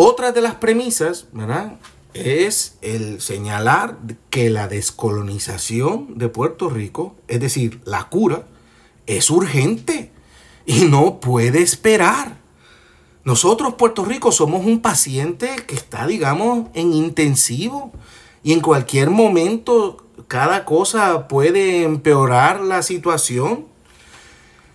Otra 0.00 0.30
de 0.30 0.40
las 0.40 0.54
premisas, 0.54 1.26
¿verdad? 1.32 1.72
Es 2.14 2.78
el 2.82 3.20
señalar 3.20 3.98
que 4.30 4.48
la 4.48 4.68
descolonización 4.68 6.16
de 6.16 6.28
Puerto 6.28 6.70
Rico, 6.70 7.16
es 7.26 7.40
decir, 7.40 7.80
la 7.84 8.08
cura, 8.08 8.46
es 9.08 9.28
urgente 9.28 10.12
y 10.66 10.82
no 10.82 11.18
puede 11.18 11.62
esperar. 11.62 12.36
Nosotros, 13.24 13.74
Puerto 13.74 14.04
Rico, 14.04 14.30
somos 14.30 14.64
un 14.64 14.82
paciente 14.82 15.56
que 15.66 15.74
está, 15.74 16.06
digamos, 16.06 16.68
en 16.74 16.92
intensivo 16.92 17.90
y 18.44 18.52
en 18.52 18.60
cualquier 18.60 19.10
momento 19.10 20.06
cada 20.28 20.64
cosa 20.64 21.26
puede 21.26 21.82
empeorar 21.82 22.60
la 22.60 22.84
situación. 22.84 23.66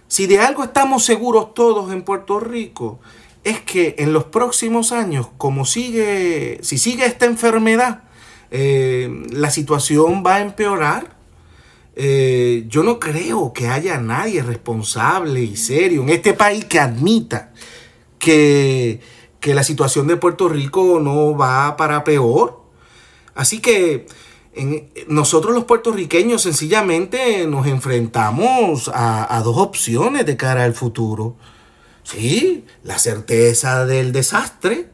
Si 0.10 0.28
de 0.28 0.40
algo 0.40 0.66
estamos 0.66 1.06
seguros 1.06 1.54
todos 1.54 1.94
en 1.94 2.04
Puerto 2.04 2.42
Rico, 2.42 3.00
es 3.44 3.60
que 3.62 3.96
en 3.98 4.14
los 4.14 4.26
próximos 4.26 4.92
años, 4.92 5.28
como 5.38 5.66
sigue, 5.66 6.60
si 6.62 6.78
sigue 6.78 7.06
esta 7.06 7.26
enfermedad, 7.26 8.04
eh, 8.52 9.26
la 9.32 9.50
situación 9.50 10.24
va 10.26 10.36
a 10.36 10.42
empeorar. 10.42 11.18
Eh, 11.96 12.66
yo 12.68 12.84
no 12.84 13.00
creo 13.00 13.54
que 13.54 13.68
haya 13.68 13.98
nadie 13.98 14.42
responsable 14.42 15.42
y 15.42 15.56
serio 15.58 16.02
en 16.02 16.10
este 16.10 16.34
país 16.34 16.66
que 16.66 16.80
admita 16.80 17.52
que, 18.18 19.00
que 19.40 19.54
la 19.54 19.64
situación 19.64 20.08
de 20.08 20.18
Puerto 20.18 20.48
Rico 20.48 21.00
no 21.02 21.36
va 21.36 21.76
para 21.76 22.04
peor. 22.04 22.64
Así 23.36 23.60
que 23.60 24.06
nosotros 25.08 25.54
los 25.56 25.66
puertorriqueños 25.66 26.44
sencillamente 26.44 27.48
nos 27.48 27.66
enfrentamos 27.66 28.90
a, 28.94 29.36
a 29.36 29.42
dos 29.42 29.58
opciones 29.58 30.26
de 30.26 30.38
cara 30.38 30.64
al 30.64 30.74
futuro. 30.74 31.36
Sí, 32.04 32.66
la 32.84 33.00
certeza 33.00 33.86
del 33.86 34.12
desastre. 34.12 34.90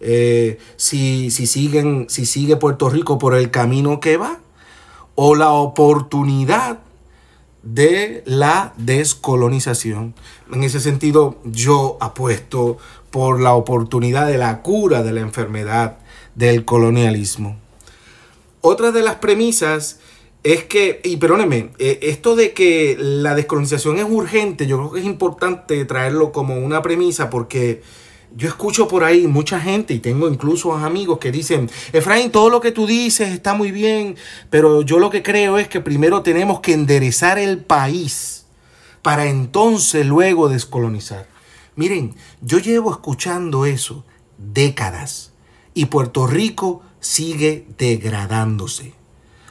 Eh, 0.00 0.58
si, 0.76 1.30
siguen, 1.30 2.06
si 2.08 2.26
sigue 2.26 2.56
Puerto 2.56 2.88
Rico 2.88 3.18
por 3.18 3.34
el 3.34 3.50
camino 3.50 4.00
que 4.00 4.16
va. 4.16 4.38
O 5.14 5.34
la 5.34 5.50
oportunidad 5.50 6.78
de 7.62 8.22
la 8.26 8.72
descolonización. 8.76 10.14
En 10.52 10.64
ese 10.64 10.80
sentido, 10.80 11.38
yo 11.44 11.98
apuesto 12.00 12.78
por 13.10 13.40
la 13.40 13.54
oportunidad 13.54 14.26
de 14.26 14.38
la 14.38 14.62
cura 14.62 15.02
de 15.02 15.12
la 15.12 15.20
enfermedad 15.20 15.98
del 16.34 16.64
colonialismo. 16.64 17.56
Otra 18.62 18.90
de 18.90 19.02
las 19.02 19.16
premisas 19.16 20.00
es 20.42 20.64
que, 20.64 21.00
y 21.04 21.16
perdóneme, 21.18 21.70
eh, 21.78 22.00
esto 22.02 22.34
de 22.34 22.52
que 22.52 22.96
la 22.98 23.34
descolonización 23.34 23.98
es 23.98 24.06
urgente, 24.08 24.66
yo 24.66 24.78
creo 24.78 24.92
que 24.92 25.00
es 25.00 25.06
importante 25.06 25.84
traerlo 25.84 26.32
como 26.32 26.56
una 26.58 26.82
premisa 26.82 27.30
porque 27.30 27.82
yo 28.34 28.48
escucho 28.48 28.88
por 28.88 29.04
ahí 29.04 29.26
mucha 29.26 29.60
gente 29.60 29.94
y 29.94 30.00
tengo 30.00 30.28
incluso 30.28 30.72
amigos 30.72 31.18
que 31.18 31.30
dicen, 31.30 31.70
Efraín, 31.92 32.32
todo 32.32 32.50
lo 32.50 32.60
que 32.60 32.72
tú 32.72 32.86
dices 32.86 33.28
está 33.28 33.54
muy 33.54 33.70
bien, 33.70 34.16
pero 34.50 34.82
yo 34.82 34.98
lo 34.98 35.10
que 35.10 35.22
creo 35.22 35.58
es 35.58 35.68
que 35.68 35.80
primero 35.80 36.22
tenemos 36.22 36.60
que 36.60 36.72
enderezar 36.72 37.38
el 37.38 37.58
país 37.58 38.46
para 39.02 39.26
entonces 39.26 40.06
luego 40.06 40.48
descolonizar. 40.48 41.26
Miren, 41.76 42.14
yo 42.40 42.58
llevo 42.58 42.90
escuchando 42.90 43.64
eso 43.64 44.04
décadas 44.38 45.32
y 45.74 45.86
Puerto 45.86 46.26
Rico 46.26 46.82
sigue 47.00 47.66
degradándose. 47.78 48.94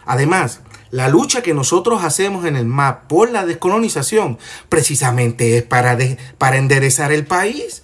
Además, 0.05 0.61
la 0.91 1.07
lucha 1.07 1.41
que 1.41 1.53
nosotros 1.53 2.03
hacemos 2.03 2.45
en 2.45 2.57
el 2.57 2.65
MAP 2.65 3.07
por 3.07 3.31
la 3.31 3.45
descolonización 3.45 4.37
precisamente 4.69 5.57
es 5.57 5.63
para, 5.63 5.97
para 6.37 6.57
enderezar 6.57 7.11
el 7.13 7.25
país. 7.25 7.83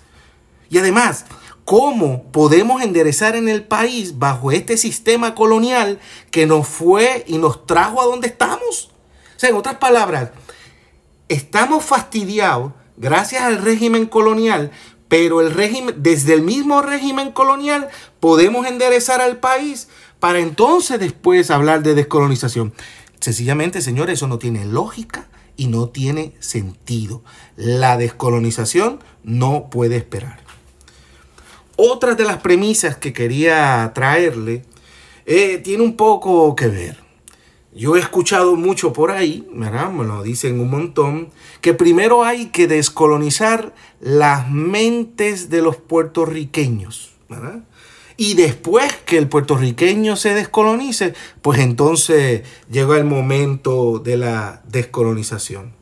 Y 0.69 0.77
además, 0.77 1.25
¿cómo 1.63 2.23
podemos 2.31 2.81
enderezar 2.81 3.35
en 3.37 3.47
el 3.47 3.63
país 3.63 4.19
bajo 4.19 4.51
este 4.51 4.75
sistema 4.77 5.35
colonial 5.35 5.99
que 6.31 6.45
nos 6.45 6.67
fue 6.67 7.23
y 7.27 7.37
nos 7.37 7.65
trajo 7.65 8.01
a 8.01 8.05
donde 8.05 8.27
estamos? 8.27 8.91
O 9.35 9.39
sea, 9.39 9.49
en 9.49 9.55
otras 9.55 9.75
palabras, 9.75 10.31
estamos 11.29 11.85
fastidiados 11.85 12.73
gracias 12.97 13.43
al 13.43 13.61
régimen 13.61 14.05
colonial, 14.05 14.71
pero 15.07 15.39
el 15.39 15.53
régimen, 15.53 15.95
desde 15.99 16.33
el 16.33 16.41
mismo 16.41 16.81
régimen 16.81 17.31
colonial 17.31 17.87
podemos 18.19 18.67
enderezar 18.67 19.21
al 19.21 19.37
país 19.37 19.87
para 20.19 20.39
entonces 20.39 21.00
después 21.00 21.51
hablar 21.51 21.83
de 21.83 21.95
descolonización. 21.95 22.74
Sencillamente, 23.19 23.81
señores, 23.81 24.19
eso 24.19 24.27
no 24.27 24.39
tiene 24.39 24.65
lógica 24.65 25.27
y 25.55 25.67
no 25.67 25.89
tiene 25.89 26.33
sentido. 26.39 27.24
La 27.55 27.97
descolonización 27.97 29.00
no 29.24 29.69
puede 29.69 29.97
esperar. 29.97 30.39
Otra 31.75 32.15
de 32.15 32.24
las 32.24 32.38
premisas 32.38 32.97
que 32.97 33.13
quería 33.13 33.91
traerle 33.93 34.63
eh, 35.25 35.59
tiene 35.59 35.83
un 35.83 35.95
poco 35.95 36.55
que 36.55 36.67
ver. 36.67 37.07
Yo 37.74 37.95
he 37.95 38.00
escuchado 38.00 38.55
mucho 38.55 38.93
por 38.93 39.12
ahí, 39.12 39.47
¿verdad? 39.53 39.91
Me 39.91 40.03
lo 40.03 40.24
dicen 40.24 40.59
un 40.59 40.71
montón, 40.71 41.29
que 41.62 41.75
primero 41.75 42.24
hay 42.24 42.47
que 42.47 42.65
descolonizar 42.65 43.75
las 44.00 44.50
mentes 44.50 45.51
de 45.51 45.62
los 45.62 45.75
puertorriqueños, 45.75 47.13
¿verdad? 47.29 47.63
Y 48.19 48.33
después 48.33 48.91
que 49.05 49.19
el 49.19 49.29
puertorriqueño 49.29 50.15
se 50.15 50.33
descolonice, 50.33 51.13
pues 51.43 51.59
entonces 51.59 52.41
llega 52.69 52.97
el 52.97 53.03
momento 53.03 54.00
de 54.00 54.17
la 54.17 54.63
descolonización. 54.67 55.74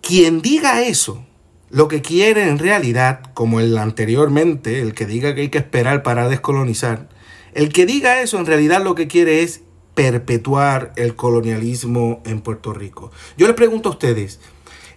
Quien 0.00 0.40
diga 0.40 0.82
eso, 0.82 1.26
lo 1.70 1.88
que 1.88 2.02
quiere 2.02 2.48
en 2.48 2.60
realidad, 2.60 3.32
como 3.34 3.58
el 3.58 3.76
anteriormente, 3.76 4.80
el 4.80 4.94
que 4.94 5.06
diga 5.06 5.34
que 5.34 5.40
hay 5.42 5.48
que 5.48 5.58
esperar 5.58 6.04
para 6.04 6.28
descolonizar, 6.28 7.08
el 7.52 7.72
que 7.72 7.86
diga 7.86 8.22
eso 8.22 8.38
en 8.38 8.46
realidad 8.46 8.84
lo 8.84 8.94
que 8.94 9.08
quiere 9.08 9.42
es 9.42 9.62
perpetuar 9.96 10.92
el 10.94 11.16
colonialismo 11.16 12.22
en 12.24 12.42
Puerto 12.42 12.72
Rico. 12.72 13.10
Yo 13.36 13.48
les 13.48 13.56
pregunto 13.56 13.88
a 13.88 13.92
ustedes, 13.92 14.38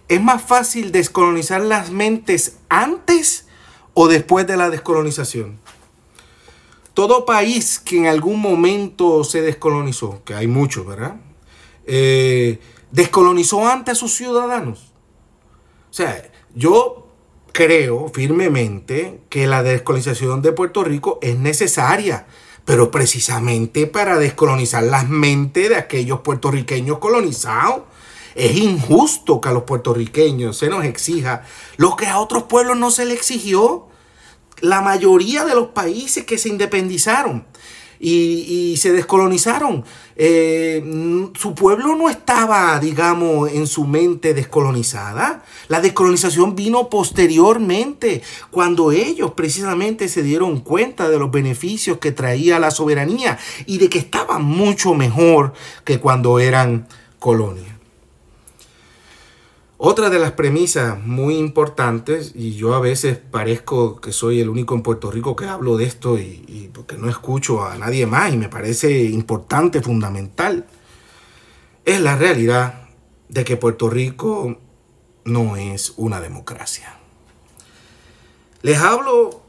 ¿es 0.06 0.22
más 0.22 0.42
fácil 0.42 0.92
descolonizar 0.92 1.62
las 1.62 1.90
mentes 1.90 2.58
antes 2.68 3.46
o 3.94 4.06
después 4.06 4.46
de 4.46 4.56
la 4.56 4.70
descolonización? 4.70 5.58
Todo 7.00 7.24
país 7.24 7.78
que 7.78 7.96
en 7.96 8.08
algún 8.08 8.38
momento 8.42 9.24
se 9.24 9.40
descolonizó, 9.40 10.22
que 10.22 10.34
hay 10.34 10.46
muchos, 10.46 10.86
¿verdad? 10.86 11.16
Eh, 11.86 12.60
descolonizó 12.90 13.66
antes 13.66 13.92
a 13.92 13.94
sus 13.94 14.12
ciudadanos. 14.12 14.92
O 15.90 15.94
sea, 15.94 16.30
yo 16.54 17.06
creo 17.52 18.10
firmemente 18.12 19.22
que 19.30 19.46
la 19.46 19.62
descolonización 19.62 20.42
de 20.42 20.52
Puerto 20.52 20.84
Rico 20.84 21.18
es 21.22 21.38
necesaria, 21.38 22.26
pero 22.66 22.90
precisamente 22.90 23.86
para 23.86 24.18
descolonizar 24.18 24.82
las 24.82 25.08
mentes 25.08 25.70
de 25.70 25.76
aquellos 25.76 26.20
puertorriqueños 26.20 26.98
colonizados. 26.98 27.84
Es 28.34 28.54
injusto 28.58 29.40
que 29.40 29.48
a 29.48 29.52
los 29.52 29.62
puertorriqueños 29.62 30.58
se 30.58 30.68
nos 30.68 30.84
exija 30.84 31.44
lo 31.78 31.96
que 31.96 32.08
a 32.08 32.18
otros 32.18 32.42
pueblos 32.42 32.76
no 32.76 32.90
se 32.90 33.06
les 33.06 33.16
exigió 33.16 33.86
la 34.60 34.80
mayoría 34.80 35.44
de 35.44 35.54
los 35.54 35.68
países 35.68 36.24
que 36.24 36.38
se 36.38 36.48
independizaron 36.48 37.44
y, 38.00 38.76
se 38.78 38.92
descolonizaron, 38.92 39.84
eh, 40.16 40.82
su 41.34 41.54
pueblo 41.54 41.96
no 41.96 42.08
estaba, 42.08 42.78
digamos, 42.80 43.50
en 43.52 43.66
su 43.66 43.84
mente 43.86 44.32
descolonizada. 44.32 45.44
La 45.68 45.80
descolonización 45.80 46.56
vino 46.56 46.88
posteriormente, 46.88 48.22
cuando 48.50 48.90
ellos 48.90 49.32
precisamente 49.32 50.08
se 50.08 50.22
dieron 50.22 50.60
cuenta 50.60 51.10
de 51.10 51.18
los 51.18 51.30
beneficios 51.30 51.98
que 51.98 52.12
traía 52.12 52.58
la 52.58 52.70
soberanía 52.70 53.38
y 53.66 53.78
de 53.78 53.90
que 53.90 53.98
estaban 53.98 54.44
mucho 54.44 54.94
mejor 54.94 55.52
que 55.84 56.00
cuando 56.00 56.38
eran 56.38 56.88
colonia. 57.18 57.79
Otra 59.82 60.10
de 60.10 60.18
las 60.18 60.32
premisas 60.32 61.02
muy 61.02 61.38
importantes, 61.38 62.32
y 62.34 62.52
yo 62.52 62.74
a 62.74 62.80
veces 62.80 63.16
parezco 63.16 63.98
que 63.98 64.12
soy 64.12 64.38
el 64.38 64.50
único 64.50 64.74
en 64.74 64.82
Puerto 64.82 65.10
Rico 65.10 65.34
que 65.34 65.46
hablo 65.46 65.78
de 65.78 65.86
esto 65.86 66.18
y, 66.18 66.70
porque 66.74 66.98
no 66.98 67.08
escucho 67.08 67.64
a 67.64 67.78
nadie 67.78 68.04
más 68.04 68.30
y 68.30 68.36
me 68.36 68.50
parece 68.50 69.04
importante, 69.04 69.80
fundamental, 69.80 70.66
es 71.86 71.98
la 71.98 72.14
realidad 72.14 72.88
de 73.30 73.42
que 73.42 73.56
Puerto 73.56 73.88
Rico 73.88 74.58
no 75.24 75.56
es 75.56 75.94
una 75.96 76.20
democracia. 76.20 76.98
Les 78.60 78.76
hablo 78.76 79.40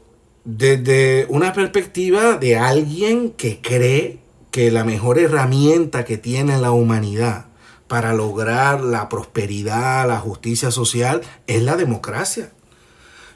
desde 0.44 1.26
una 1.28 1.52
perspectiva 1.52 2.38
de 2.38 2.56
alguien 2.56 3.32
que 3.32 3.60
cree 3.60 4.20
que 4.50 4.70
la 4.70 4.84
mejor 4.84 5.18
herramienta 5.18 6.06
que 6.06 6.16
tiene 6.16 6.56
la 6.56 6.70
humanidad 6.70 7.51
para 7.92 8.14
lograr 8.14 8.80
la 8.80 9.10
prosperidad, 9.10 10.08
la 10.08 10.18
justicia 10.18 10.70
social, 10.70 11.20
es 11.46 11.62
la 11.62 11.76
democracia. 11.76 12.50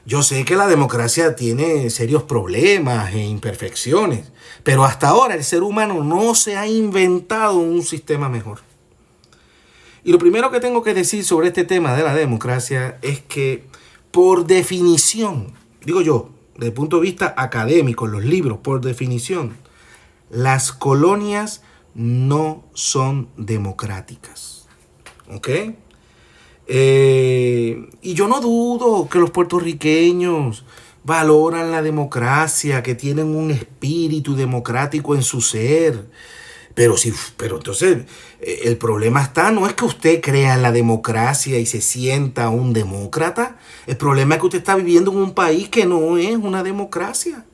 Yo 0.03 0.23
sé 0.23 0.45
que 0.45 0.55
la 0.55 0.65
democracia 0.65 1.35
tiene 1.35 1.91
serios 1.91 2.23
problemas 2.23 3.13
e 3.13 3.23
imperfecciones, 3.23 4.31
pero 4.63 4.83
hasta 4.83 5.09
ahora 5.09 5.35
el 5.35 5.43
ser 5.43 5.61
humano 5.61 6.03
no 6.03 6.33
se 6.33 6.57
ha 6.57 6.65
inventado 6.65 7.59
un 7.59 7.83
sistema 7.83 8.29
mejor. 8.29 8.61
Y 10.03 10.11
lo 10.11 10.17
primero 10.17 10.49
que 10.49 10.59
tengo 10.59 10.81
que 10.81 10.95
decir 10.95 11.23
sobre 11.23 11.49
este 11.49 11.63
tema 11.63 11.95
de 11.95 12.01
la 12.01 12.15
democracia 12.15 12.97
es 13.03 13.19
que 13.19 13.63
por 14.09 14.47
definición, 14.47 15.53
digo 15.85 16.01
yo, 16.01 16.31
desde 16.55 16.69
el 16.69 16.73
punto 16.73 16.95
de 16.95 17.03
vista 17.03 17.35
académico, 17.37 18.07
los 18.07 18.25
libros, 18.25 18.57
por 18.57 18.81
definición, 18.81 19.55
las 20.31 20.71
colonias 20.71 21.61
no 21.97 22.63
son 22.73 23.27
democráticas. 23.37 24.67
¿Ok? 25.33 25.49
Eh, 26.67 27.89
y 28.01 28.13
yo 28.13 28.27
no 28.27 28.39
dudo 28.39 29.09
que 29.09 29.17
los 29.17 29.31
puertorriqueños 29.31 30.63
valoran 31.03 31.71
la 31.71 31.81
democracia, 31.81 32.83
que 32.83 32.93
tienen 32.93 33.35
un 33.35 33.49
espíritu 33.49 34.35
democrático 34.35 35.15
en 35.15 35.23
su 35.23 35.41
ser. 35.41 36.05
Pero 36.75 36.97
si, 36.97 37.11
pero 37.35 37.57
entonces 37.57 38.05
eh, 38.41 38.59
el 38.65 38.77
problema 38.77 39.23
está, 39.23 39.49
no 39.49 39.65
es 39.65 39.73
que 39.73 39.85
usted 39.85 40.21
crea 40.21 40.53
en 40.53 40.61
la 40.61 40.71
democracia 40.71 41.57
y 41.57 41.65
se 41.65 41.81
sienta 41.81 42.49
un 42.49 42.73
demócrata. 42.73 43.57
El 43.87 43.97
problema 43.97 44.35
es 44.35 44.41
que 44.41 44.45
usted 44.45 44.59
está 44.59 44.75
viviendo 44.75 45.11
en 45.11 45.17
un 45.17 45.33
país 45.33 45.69
que 45.69 45.87
no 45.87 46.19
es 46.19 46.35
una 46.35 46.61
democracia. 46.61 47.45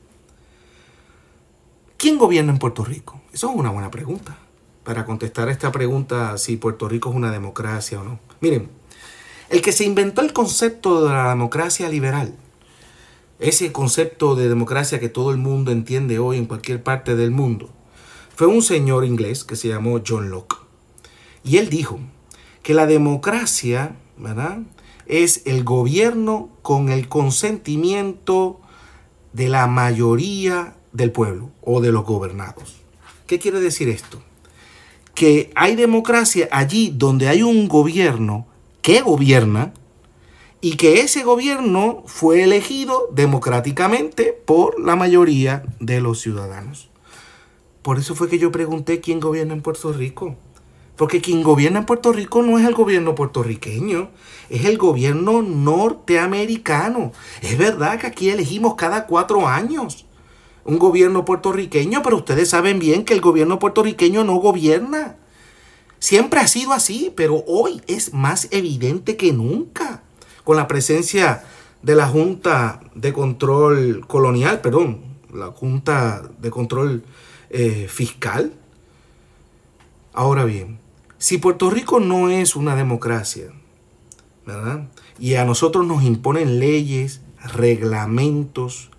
¿Quién 2.04 2.18
gobierna 2.18 2.52
en 2.52 2.58
Puerto 2.58 2.84
Rico? 2.84 3.18
Eso 3.32 3.48
es 3.48 3.56
una 3.56 3.70
buena 3.70 3.90
pregunta. 3.90 4.36
Para 4.84 5.06
contestar 5.06 5.48
esta 5.48 5.72
pregunta, 5.72 6.36
si 6.36 6.58
Puerto 6.58 6.86
Rico 6.86 7.08
es 7.08 7.16
una 7.16 7.32
democracia 7.32 7.98
o 7.98 8.04
no. 8.04 8.18
Miren, 8.42 8.68
el 9.48 9.62
que 9.62 9.72
se 9.72 9.84
inventó 9.84 10.20
el 10.20 10.34
concepto 10.34 11.02
de 11.02 11.14
la 11.14 11.30
democracia 11.30 11.88
liberal, 11.88 12.34
ese 13.38 13.72
concepto 13.72 14.34
de 14.34 14.50
democracia 14.50 15.00
que 15.00 15.08
todo 15.08 15.30
el 15.30 15.38
mundo 15.38 15.72
entiende 15.72 16.18
hoy 16.18 16.36
en 16.36 16.44
cualquier 16.44 16.82
parte 16.82 17.16
del 17.16 17.30
mundo, 17.30 17.70
fue 18.36 18.48
un 18.48 18.60
señor 18.60 19.06
inglés 19.06 19.42
que 19.42 19.56
se 19.56 19.68
llamó 19.68 20.02
John 20.06 20.28
Locke. 20.28 20.58
Y 21.42 21.56
él 21.56 21.70
dijo 21.70 22.00
que 22.62 22.74
la 22.74 22.84
democracia, 22.84 23.96
¿verdad? 24.18 24.58
Es 25.06 25.40
el 25.46 25.64
gobierno 25.64 26.50
con 26.60 26.90
el 26.90 27.08
consentimiento 27.08 28.60
de 29.32 29.48
la 29.48 29.66
mayoría 29.68 30.74
del 30.94 31.12
pueblo 31.12 31.50
o 31.60 31.82
de 31.82 31.92
los 31.92 32.06
gobernados. 32.06 32.76
¿Qué 33.26 33.38
quiere 33.38 33.60
decir 33.60 33.90
esto? 33.90 34.22
Que 35.14 35.50
hay 35.54 35.76
democracia 35.76 36.48
allí 36.50 36.92
donde 36.94 37.28
hay 37.28 37.42
un 37.42 37.68
gobierno 37.68 38.46
que 38.80 39.02
gobierna 39.02 39.74
y 40.60 40.76
que 40.76 41.00
ese 41.00 41.24
gobierno 41.24 42.02
fue 42.06 42.42
elegido 42.42 43.08
democráticamente 43.12 44.32
por 44.46 44.80
la 44.80 44.96
mayoría 44.96 45.64
de 45.80 46.00
los 46.00 46.20
ciudadanos. 46.20 46.88
Por 47.82 47.98
eso 47.98 48.14
fue 48.14 48.30
que 48.30 48.38
yo 48.38 48.50
pregunté 48.50 49.00
quién 49.00 49.20
gobierna 49.20 49.52
en 49.52 49.62
Puerto 49.62 49.92
Rico. 49.92 50.36
Porque 50.96 51.20
quien 51.20 51.42
gobierna 51.42 51.80
en 51.80 51.86
Puerto 51.86 52.12
Rico 52.12 52.40
no 52.42 52.56
es 52.56 52.64
el 52.64 52.74
gobierno 52.74 53.16
puertorriqueño, 53.16 54.10
es 54.48 54.64
el 54.64 54.78
gobierno 54.78 55.42
norteamericano. 55.42 57.10
Es 57.42 57.58
verdad 57.58 57.98
que 57.98 58.06
aquí 58.06 58.30
elegimos 58.30 58.76
cada 58.76 59.06
cuatro 59.06 59.48
años 59.48 60.06
un 60.64 60.78
gobierno 60.78 61.24
puertorriqueño, 61.24 62.02
pero 62.02 62.16
ustedes 62.16 62.50
saben 62.50 62.78
bien 62.78 63.04
que 63.04 63.14
el 63.14 63.20
gobierno 63.20 63.58
puertorriqueño 63.58 64.24
no 64.24 64.36
gobierna. 64.36 65.16
Siempre 65.98 66.40
ha 66.40 66.48
sido 66.48 66.72
así, 66.72 67.12
pero 67.14 67.44
hoy 67.46 67.82
es 67.86 68.12
más 68.12 68.48
evidente 68.50 69.16
que 69.16 69.32
nunca. 69.32 70.02
Con 70.42 70.56
la 70.56 70.68
presencia 70.68 71.44
de 71.82 71.94
la 71.94 72.06
Junta 72.06 72.80
de 72.94 73.12
Control 73.12 74.06
Colonial, 74.06 74.60
perdón, 74.60 75.00
la 75.32 75.46
Junta 75.46 76.22
de 76.38 76.50
Control 76.50 77.04
eh, 77.50 77.86
Fiscal. 77.88 78.52
Ahora 80.12 80.44
bien, 80.44 80.78
si 81.18 81.38
Puerto 81.38 81.70
Rico 81.70 82.00
no 82.00 82.28
es 82.28 82.56
una 82.56 82.76
democracia, 82.76 83.46
¿verdad? 84.46 84.88
Y 85.18 85.34
a 85.34 85.44
nosotros 85.44 85.86
nos 85.86 86.02
imponen 86.04 86.58
leyes, 86.58 87.22
reglamentos, 87.42 88.90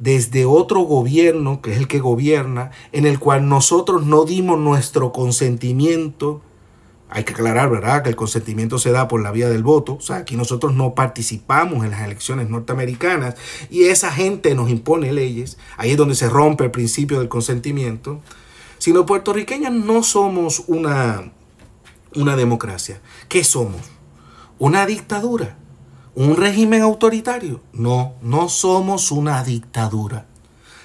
desde 0.00 0.44
otro 0.44 0.80
gobierno, 0.80 1.62
que 1.62 1.72
es 1.72 1.78
el 1.78 1.86
que 1.86 2.00
gobierna, 2.00 2.72
en 2.90 3.06
el 3.06 3.20
cual 3.20 3.48
nosotros 3.48 4.04
no 4.04 4.24
dimos 4.24 4.58
nuestro 4.58 5.12
consentimiento. 5.12 6.42
Hay 7.08 7.22
que 7.22 7.32
aclarar, 7.32 7.70
¿verdad?, 7.70 8.02
que 8.02 8.08
el 8.08 8.16
consentimiento 8.16 8.78
se 8.78 8.90
da 8.90 9.06
por 9.06 9.22
la 9.22 9.30
vía 9.30 9.48
del 9.48 9.62
voto. 9.62 9.94
O 9.94 10.00
sea, 10.00 10.16
aquí 10.16 10.36
nosotros 10.36 10.74
no 10.74 10.94
participamos 10.94 11.84
en 11.84 11.92
las 11.92 12.02
elecciones 12.02 12.50
norteamericanas 12.50 13.36
y 13.70 13.84
esa 13.84 14.10
gente 14.10 14.54
nos 14.56 14.70
impone 14.70 15.12
leyes. 15.12 15.58
Ahí 15.76 15.92
es 15.92 15.96
donde 15.96 16.16
se 16.16 16.28
rompe 16.28 16.64
el 16.64 16.70
principio 16.72 17.20
del 17.20 17.28
consentimiento. 17.28 18.20
Si 18.78 18.92
los 18.92 19.06
puertorriqueños 19.06 19.72
no 19.72 20.02
somos 20.02 20.64
una 20.66 21.32
una 22.14 22.36
democracia. 22.36 23.00
¿Qué 23.28 23.44
somos? 23.44 23.80
¿Una 24.58 24.86
dictadura? 24.86 25.56
¿Un 26.14 26.36
régimen 26.36 26.82
autoritario? 26.82 27.60
No, 27.72 28.14
no 28.20 28.48
somos 28.48 29.12
una 29.12 29.44
dictadura. 29.44 30.26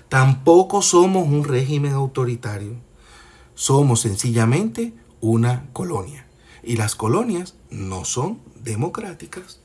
Tampoco 0.08 0.82
somos 0.82 1.28
un 1.28 1.44
régimen 1.44 1.94
autoritario. 1.94 2.76
Somos 3.56 4.02
sencillamente 4.02 4.94
una 5.22 5.68
colonia. 5.74 6.28
Y 6.64 6.78
las 6.78 6.96
colonias 6.96 7.56
no 7.72 8.06
son 8.06 8.40
democráticas. 8.64 9.60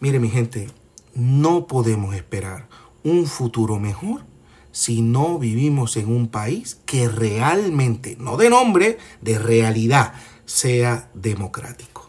Mire 0.00 0.18
mi 0.18 0.28
gente, 0.28 0.68
no 1.14 1.68
podemos 1.68 2.14
esperar 2.16 2.68
un 3.04 3.26
futuro 3.26 3.78
mejor 3.78 4.24
si 4.72 5.02
no 5.02 5.38
vivimos 5.38 5.96
en 5.96 6.08
un 6.08 6.28
país 6.28 6.80
que 6.86 7.08
realmente, 7.08 8.16
no 8.18 8.36
de 8.36 8.50
nombre, 8.50 8.98
de 9.20 9.38
realidad, 9.38 10.14
sea 10.46 11.10
democrático. 11.14 12.01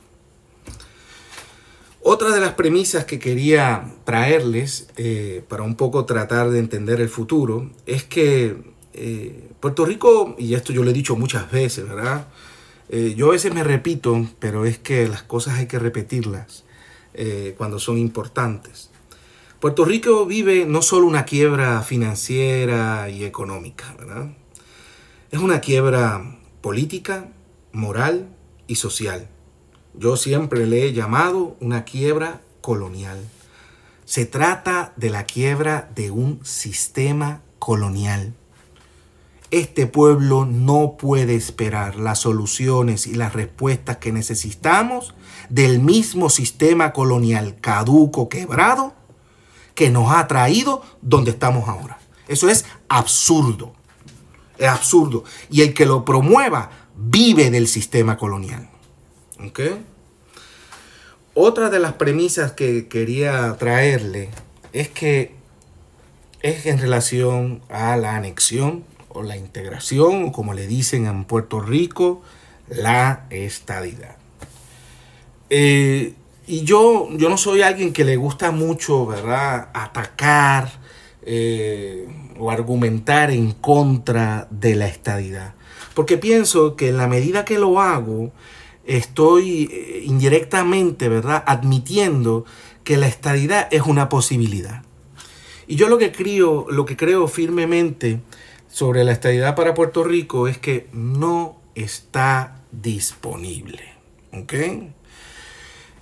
Otra 2.05 2.31
de 2.31 2.41
las 2.41 2.55
premisas 2.55 3.05
que 3.05 3.17
quería 3.17 3.85
traerles 4.03 4.89
eh, 4.97 5.41
para 5.47 5.63
un 5.63 5.75
poco 5.75 6.03
tratar 6.03 6.49
de 6.49 6.59
entender 6.59 6.99
el 6.99 7.07
futuro 7.07 7.71
es 7.85 8.03
que 8.03 8.57
eh, 8.91 9.49
Puerto 9.61 9.85
Rico, 9.85 10.35
y 10.37 10.53
esto 10.53 10.73
yo 10.73 10.83
lo 10.83 10.89
he 10.89 10.93
dicho 10.93 11.15
muchas 11.15 11.49
veces, 11.49 11.87
¿verdad? 11.87 12.27
Eh, 12.89 13.13
yo 13.15 13.29
a 13.29 13.31
veces 13.31 13.53
me 13.53 13.63
repito, 13.63 14.27
pero 14.39 14.65
es 14.65 14.77
que 14.77 15.07
las 15.07 15.23
cosas 15.23 15.59
hay 15.59 15.67
que 15.67 15.79
repetirlas 15.79 16.65
cuando 17.57 17.77
son 17.77 17.99
importantes. 17.99 18.89
Puerto 19.59 19.85
Rico 19.85 20.25
vive 20.25 20.65
no 20.65 20.81
solo 20.81 21.05
una 21.05 21.25
quiebra 21.25 21.83
financiera 21.83 23.07
y 23.09 23.23
económica, 23.23 23.95
¿verdad? 23.99 24.33
Es 25.31 25.39
una 25.39 25.61
quiebra 25.61 26.39
política, 26.61 27.29
moral 27.71 28.27
y 28.65 28.75
social. 28.75 29.29
Yo 29.95 30.17
siempre 30.17 30.65
le 30.65 30.85
he 30.85 30.93
llamado 30.93 31.55
una 31.59 31.85
quiebra 31.85 32.41
colonial. 32.61 33.19
Se 34.05 34.25
trata 34.25 34.93
de 34.95 35.09
la 35.09 35.25
quiebra 35.25 35.89
de 35.95 36.09
un 36.09 36.39
sistema 36.43 37.41
colonial. 37.59 38.33
Este 39.51 39.85
pueblo 39.85 40.45
no 40.45 40.97
puede 40.97 41.35
esperar 41.35 41.95
las 41.97 42.19
soluciones 42.19 43.05
y 43.05 43.13
las 43.13 43.33
respuestas 43.33 43.97
que 43.97 44.11
necesitamos 44.11 45.13
del 45.49 45.79
mismo 45.79 46.31
sistema 46.31 46.91
colonial 46.91 47.57
caduco, 47.61 48.29
quebrado, 48.29 48.93
que 49.75 49.91
nos 49.91 50.11
ha 50.11 50.27
traído 50.27 50.81
donde 51.03 51.31
estamos 51.31 51.69
ahora. 51.69 51.99
Eso 52.27 52.49
es 52.49 52.65
absurdo. 52.89 53.73
Es 54.57 54.69
absurdo. 54.69 55.23
Y 55.51 55.61
el 55.61 55.75
que 55.75 55.85
lo 55.85 56.03
promueva 56.03 56.71
vive 56.95 57.51
del 57.51 57.67
sistema 57.67 58.17
colonial. 58.17 58.72
Otra 61.33 61.69
de 61.69 61.79
las 61.79 61.93
premisas 61.93 62.51
que 62.51 62.87
quería 62.87 63.55
traerle 63.57 64.29
es 64.71 64.89
que 64.89 65.33
es 66.41 66.65
en 66.65 66.79
relación 66.79 67.61
a 67.69 67.95
la 67.97 68.15
anexión 68.15 68.83
o 69.09 69.23
la 69.23 69.37
integración, 69.37 70.25
o 70.25 70.31
como 70.31 70.53
le 70.53 70.67
dicen 70.67 71.05
en 71.05 71.25
Puerto 71.25 71.59
Rico, 71.59 72.21
la 72.67 73.25
estadidad. 73.29 74.17
Eh, 75.49 76.13
y 76.45 76.63
yo, 76.63 77.09
yo 77.11 77.29
no 77.29 77.37
soy 77.37 77.61
alguien 77.61 77.93
que 77.93 78.03
le 78.03 78.17
gusta 78.17 78.51
mucho, 78.51 79.05
¿verdad?, 79.05 79.69
atacar 79.73 80.69
eh, 81.21 82.07
o 82.37 82.51
argumentar 82.51 83.31
en 83.31 83.51
contra 83.53 84.47
de 84.49 84.75
la 84.75 84.87
estadidad. 84.87 85.53
Porque 85.93 86.17
pienso 86.17 86.75
que 86.75 86.89
en 86.89 86.97
la 86.97 87.07
medida 87.07 87.45
que 87.45 87.59
lo 87.59 87.79
hago, 87.79 88.31
estoy 88.85 89.69
eh, 89.71 90.03
indirectamente, 90.05 91.09
¿verdad?, 91.09 91.43
admitiendo 91.45 92.45
que 92.83 92.97
la 92.97 93.07
estadidad 93.07 93.67
es 93.71 93.83
una 93.83 94.09
posibilidad. 94.09 94.83
Y 95.67 95.75
yo 95.75 95.87
lo 95.87 95.97
que 95.97 96.11
creo, 96.11 96.67
lo 96.69 96.85
que 96.85 96.97
creo 96.97 97.27
firmemente 97.27 98.21
sobre 98.69 99.03
la 99.03 99.13
estadidad 99.13 99.55
para 99.55 99.73
Puerto 99.73 100.03
Rico 100.03 100.47
es 100.47 100.57
que 100.57 100.87
no 100.91 101.57
está 101.75 102.61
disponible. 102.71 103.93
¿Ok? 104.33 104.53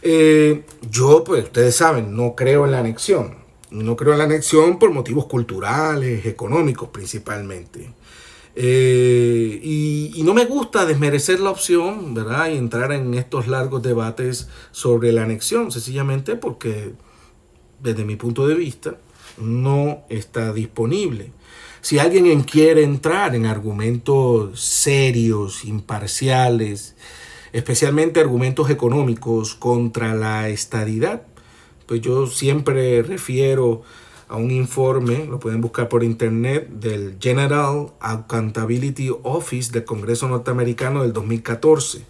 Eh, 0.02 0.64
yo, 0.90 1.24
pues, 1.24 1.44
ustedes 1.44 1.76
saben, 1.76 2.16
no 2.16 2.36
creo 2.36 2.66
en 2.66 2.72
la 2.72 2.80
anexión. 2.80 3.36
No 3.70 3.96
creo 3.96 4.14
en 4.14 4.18
la 4.18 4.26
anexión 4.26 4.80
por 4.80 4.92
motivos 4.92 5.28
culturales, 5.28 6.26
económicos 6.26 6.90
principalmente. 6.90 7.94
Eh, 8.56 9.60
y, 9.64 10.22
no 10.24 10.34
me 10.34 10.46
gusta 10.46 10.86
desmerecer 10.86 11.40
la 11.40 11.50
opción, 11.50 12.14
¿verdad? 12.14 12.50
Y 12.52 12.58
entrar 12.58 12.92
en 12.92 13.14
estos 13.14 13.48
largos 13.48 13.82
debates 13.82 14.50
sobre 14.72 15.12
la 15.12 15.24
anexión, 15.24 15.72
sencillamente 15.72 16.36
porque 16.36 16.94
desde 17.82 18.06
mi 18.06 18.16
punto 18.16 18.48
de 18.48 18.56
vista 18.56 18.98
no 19.38 20.04
está 20.10 20.54
disponible. 20.54 21.32
Si 21.82 21.98
alguien 21.98 22.44
quiere 22.44 22.84
entrar 22.84 23.34
en 23.34 23.48
argumentos 23.48 24.62
serios, 24.62 25.66
imparciales, 25.66 26.96
especialmente 27.54 28.20
argumentos 28.20 28.70
económicos 28.70 29.56
contra 29.56 30.14
la 30.14 30.50
estadidad, 30.50 31.24
pues 31.88 32.02
yo 32.02 32.28
siempre 32.28 33.02
refiero 33.02 33.82
a 34.32 34.38
un 34.38 34.50
informe, 34.50 35.26
lo 35.26 35.40
pueden 35.40 35.60
buscar 35.60 35.90
por 35.90 36.06
internet, 36.06 36.70
del 36.70 37.18
General 37.20 37.92
Accountability 38.00 39.12
Office 39.24 39.74
del 39.74 39.84
Congreso 39.84 40.30
norteamericano 40.30 41.04
del 41.04 41.12
2014. 41.12 42.06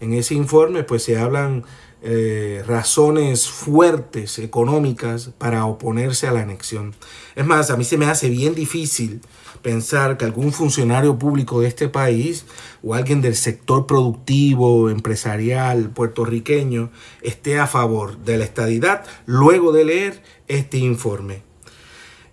En 0.00 0.14
ese 0.14 0.34
informe 0.34 0.84
pues 0.84 1.02
se 1.02 1.18
hablan 1.18 1.64
eh, 2.02 2.64
razones 2.66 3.50
fuertes 3.50 4.38
económicas 4.38 5.32
para 5.36 5.66
oponerse 5.66 6.26
a 6.26 6.32
la 6.32 6.40
anexión. 6.40 6.94
Es 7.36 7.44
más, 7.44 7.70
a 7.70 7.76
mí 7.76 7.84
se 7.84 7.98
me 7.98 8.06
hace 8.06 8.30
bien 8.30 8.54
difícil 8.54 9.20
pensar 9.60 10.16
que 10.16 10.24
algún 10.24 10.54
funcionario 10.54 11.18
público 11.18 11.60
de 11.60 11.68
este 11.68 11.90
país 11.90 12.46
o 12.82 12.94
alguien 12.94 13.20
del 13.20 13.36
sector 13.36 13.86
productivo, 13.86 14.88
empresarial, 14.88 15.90
puertorriqueño, 15.90 16.90
esté 17.20 17.58
a 17.58 17.66
favor 17.66 18.16
de 18.16 18.38
la 18.38 18.44
estadidad 18.44 19.04
luego 19.26 19.72
de 19.72 19.84
leer 19.84 20.22
este 20.48 20.78
informe. 20.78 21.49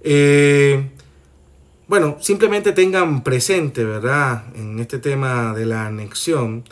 Eh, 0.10 0.89
bueno, 1.89 2.15
simplemente 2.22 2.72
tengan 2.72 3.26
presente, 3.26 3.84
¿verdad? 3.84 4.46
En 4.56 4.80
este 4.80 5.00
tema 5.00 5.54
de 5.54 5.65
la 5.65 5.88
anexión, 5.88 6.63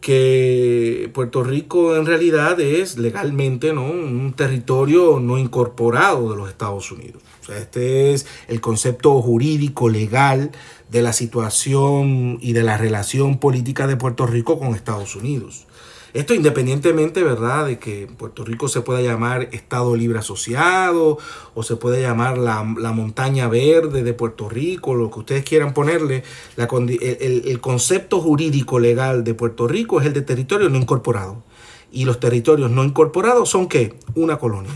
que 0.00 1.10
Puerto 1.12 1.42
Rico 1.42 1.96
en 1.96 2.06
realidad 2.06 2.60
es 2.60 2.96
legalmente 2.96 3.72
¿no? 3.72 3.82
un 3.82 4.32
territorio 4.32 5.18
no 5.18 5.38
incorporado 5.38 6.30
de 6.30 6.36
los 6.36 6.48
Estados 6.48 6.92
Unidos. 6.92 7.20
O 7.42 7.46
sea, 7.46 7.58
este 7.58 8.12
es 8.12 8.26
el 8.46 8.60
concepto 8.60 9.20
jurídico 9.22 9.88
legal 9.88 10.52
de 10.88 11.02
la 11.02 11.12
situación 11.12 12.38
y 12.40 12.52
de 12.52 12.62
la 12.62 12.76
relación 12.76 13.38
política 13.38 13.88
de 13.88 13.96
Puerto 13.96 14.24
Rico 14.24 14.60
con 14.60 14.76
Estados 14.76 15.16
Unidos. 15.16 15.66
Esto 16.14 16.34
independientemente, 16.34 17.22
¿verdad?, 17.22 17.66
de 17.66 17.78
que 17.78 18.06
Puerto 18.06 18.44
Rico 18.44 18.68
se 18.68 18.80
pueda 18.80 19.02
llamar 19.02 19.48
Estado 19.52 19.94
Libre 19.94 20.18
Asociado 20.18 21.18
o 21.54 21.62
se 21.62 21.76
puede 21.76 22.00
llamar 22.00 22.38
la, 22.38 22.62
montaña 22.62 23.48
verde 23.48 24.02
de 24.02 24.14
Puerto 24.14 24.48
Rico, 24.48 24.94
lo 24.94 25.10
que 25.10 25.18
ustedes 25.18 25.44
quieran 25.44 25.74
ponerle, 25.74 26.24
el, 26.56 27.42
el 27.46 27.60
concepto 27.60 28.20
jurídico 28.20 28.78
legal 28.78 29.22
de 29.22 29.34
Puerto 29.34 29.68
Rico 29.68 30.00
es 30.00 30.06
el 30.06 30.14
de 30.14 30.22
territorio 30.22 30.70
no 30.70 30.78
incorporado. 30.78 31.42
Y 31.90 32.04
los 32.04 32.20
territorios 32.20 32.70
no 32.70 32.84
incorporados 32.84 33.48
son 33.48 33.68
qué? 33.68 33.94
Una 34.14 34.38
colonia. 34.38 34.72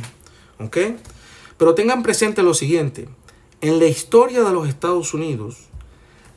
¿Ok? 0.58 0.78
Pero 1.56 1.74
tengan 1.74 2.02
presente 2.02 2.42
lo 2.42 2.54
siguiente. 2.54 3.08
En 3.60 3.78
la 3.78 3.86
historia 3.86 4.42
de 4.42 4.52
los 4.52 4.68
Estados 4.68 5.14
Unidos, 5.14 5.68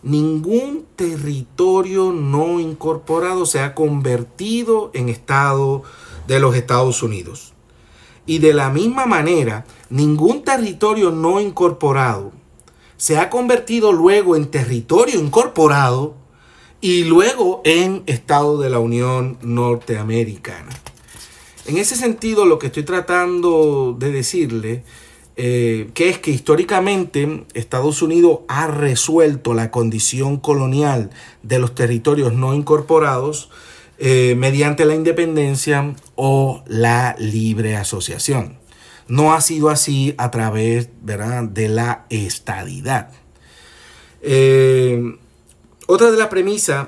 ningún 0.03 0.86
territorio 0.95 2.12
no 2.12 2.60
incorporado 2.60 3.45
se 3.45 3.60
ha 3.60 3.73
convertido 3.73 4.91
en 4.93 5.10
Estado 5.10 5.84
de 6.27 6.39
los 6.39 6.55
Estados 6.55 7.03
Unidos. 7.03 7.53
Y 8.25 8.39
de 8.39 8.53
la 8.53 8.69
misma 8.69 9.05
manera, 9.05 9.65
ningún 9.89 10.43
territorio 10.43 11.12
no 11.12 11.39
incorporado 11.39 12.31
se 12.97 13.17
ha 13.17 13.29
convertido 13.29 13.91
luego 13.91 14.36
en 14.36 14.49
territorio 14.49 15.19
incorporado 15.19 16.15
y 16.81 17.03
luego 17.03 17.62
en 17.65 18.03
Estado 18.05 18.60
de 18.60 18.69
la 18.69 18.79
Unión 18.79 19.38
Norteamericana. 19.41 20.71
En 21.65 21.77
ese 21.77 21.95
sentido, 21.95 22.45
lo 22.45 22.60
que 22.60 22.67
estoy 22.67 22.84
tratando 22.84 23.95
de 23.97 24.12
decirle 24.12 24.84
eh, 25.37 25.89
que 25.93 26.09
es 26.09 26.17
que 26.17 26.31
históricamente 26.31 27.45
Estados 27.53 28.01
Unidos 28.01 28.39
ha 28.47 28.67
resuelto 28.67 29.53
la 29.53 29.69
condición 29.69 30.37
colonial 30.37 31.09
de 31.43 31.59
los 31.59 31.75
territorios 31.75 32.33
no 32.33 32.53
incorporados 32.53 33.49
eh, 33.97 34.35
mediante 34.37 34.85
la 34.85 34.95
independencia 34.95 35.93
o 36.15 36.63
la 36.67 37.15
libre 37.19 37.75
asociación. 37.75 38.57
No 39.09 39.33
ha 39.33 39.41
sido 39.41 39.69
así 39.69 40.15
a 40.17 40.31
través 40.31 40.89
de 41.01 41.69
la 41.69 42.05
estadidad. 42.09 43.11
Eh, 44.21 45.17
otra 45.85 46.11
de 46.11 46.17
las 46.17 46.27
premisas 46.27 46.87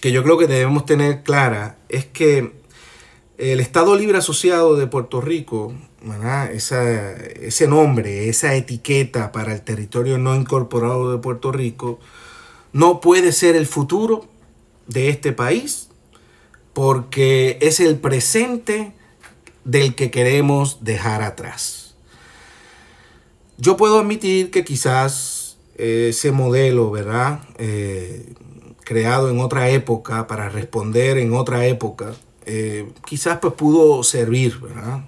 que 0.00 0.10
yo 0.10 0.24
creo 0.24 0.36
que 0.36 0.48
debemos 0.48 0.84
tener 0.84 1.22
clara 1.22 1.78
es 1.88 2.06
que 2.06 2.52
el 3.38 3.60
Estado 3.60 3.96
Libre 3.96 4.18
Asociado 4.18 4.76
de 4.76 4.88
Puerto 4.88 5.20
Rico 5.20 5.72
ese 6.52 7.66
nombre, 7.68 8.28
esa 8.28 8.54
etiqueta 8.54 9.32
para 9.32 9.52
el 9.52 9.62
territorio 9.62 10.18
no 10.18 10.34
incorporado 10.34 11.12
de 11.12 11.18
Puerto 11.18 11.52
Rico, 11.52 12.00
no 12.72 13.00
puede 13.00 13.32
ser 13.32 13.56
el 13.56 13.66
futuro 13.66 14.26
de 14.86 15.08
este 15.08 15.32
país 15.32 15.88
porque 16.72 17.58
es 17.60 17.80
el 17.80 17.98
presente 17.98 18.92
del 19.64 19.94
que 19.94 20.10
queremos 20.10 20.82
dejar 20.82 21.22
atrás. 21.22 21.94
Yo 23.58 23.76
puedo 23.76 24.00
admitir 24.00 24.50
que 24.50 24.64
quizás 24.64 25.58
ese 25.76 26.32
modelo, 26.32 26.90
¿verdad? 26.90 27.40
Eh, 27.58 28.34
creado 28.84 29.30
en 29.30 29.40
otra 29.40 29.68
época 29.70 30.26
para 30.26 30.48
responder 30.48 31.18
en 31.18 31.34
otra 31.34 31.66
época, 31.66 32.14
eh, 32.46 32.90
quizás 33.06 33.38
pues 33.38 33.54
pudo 33.54 34.02
servir, 34.02 34.58
¿verdad? 34.58 35.04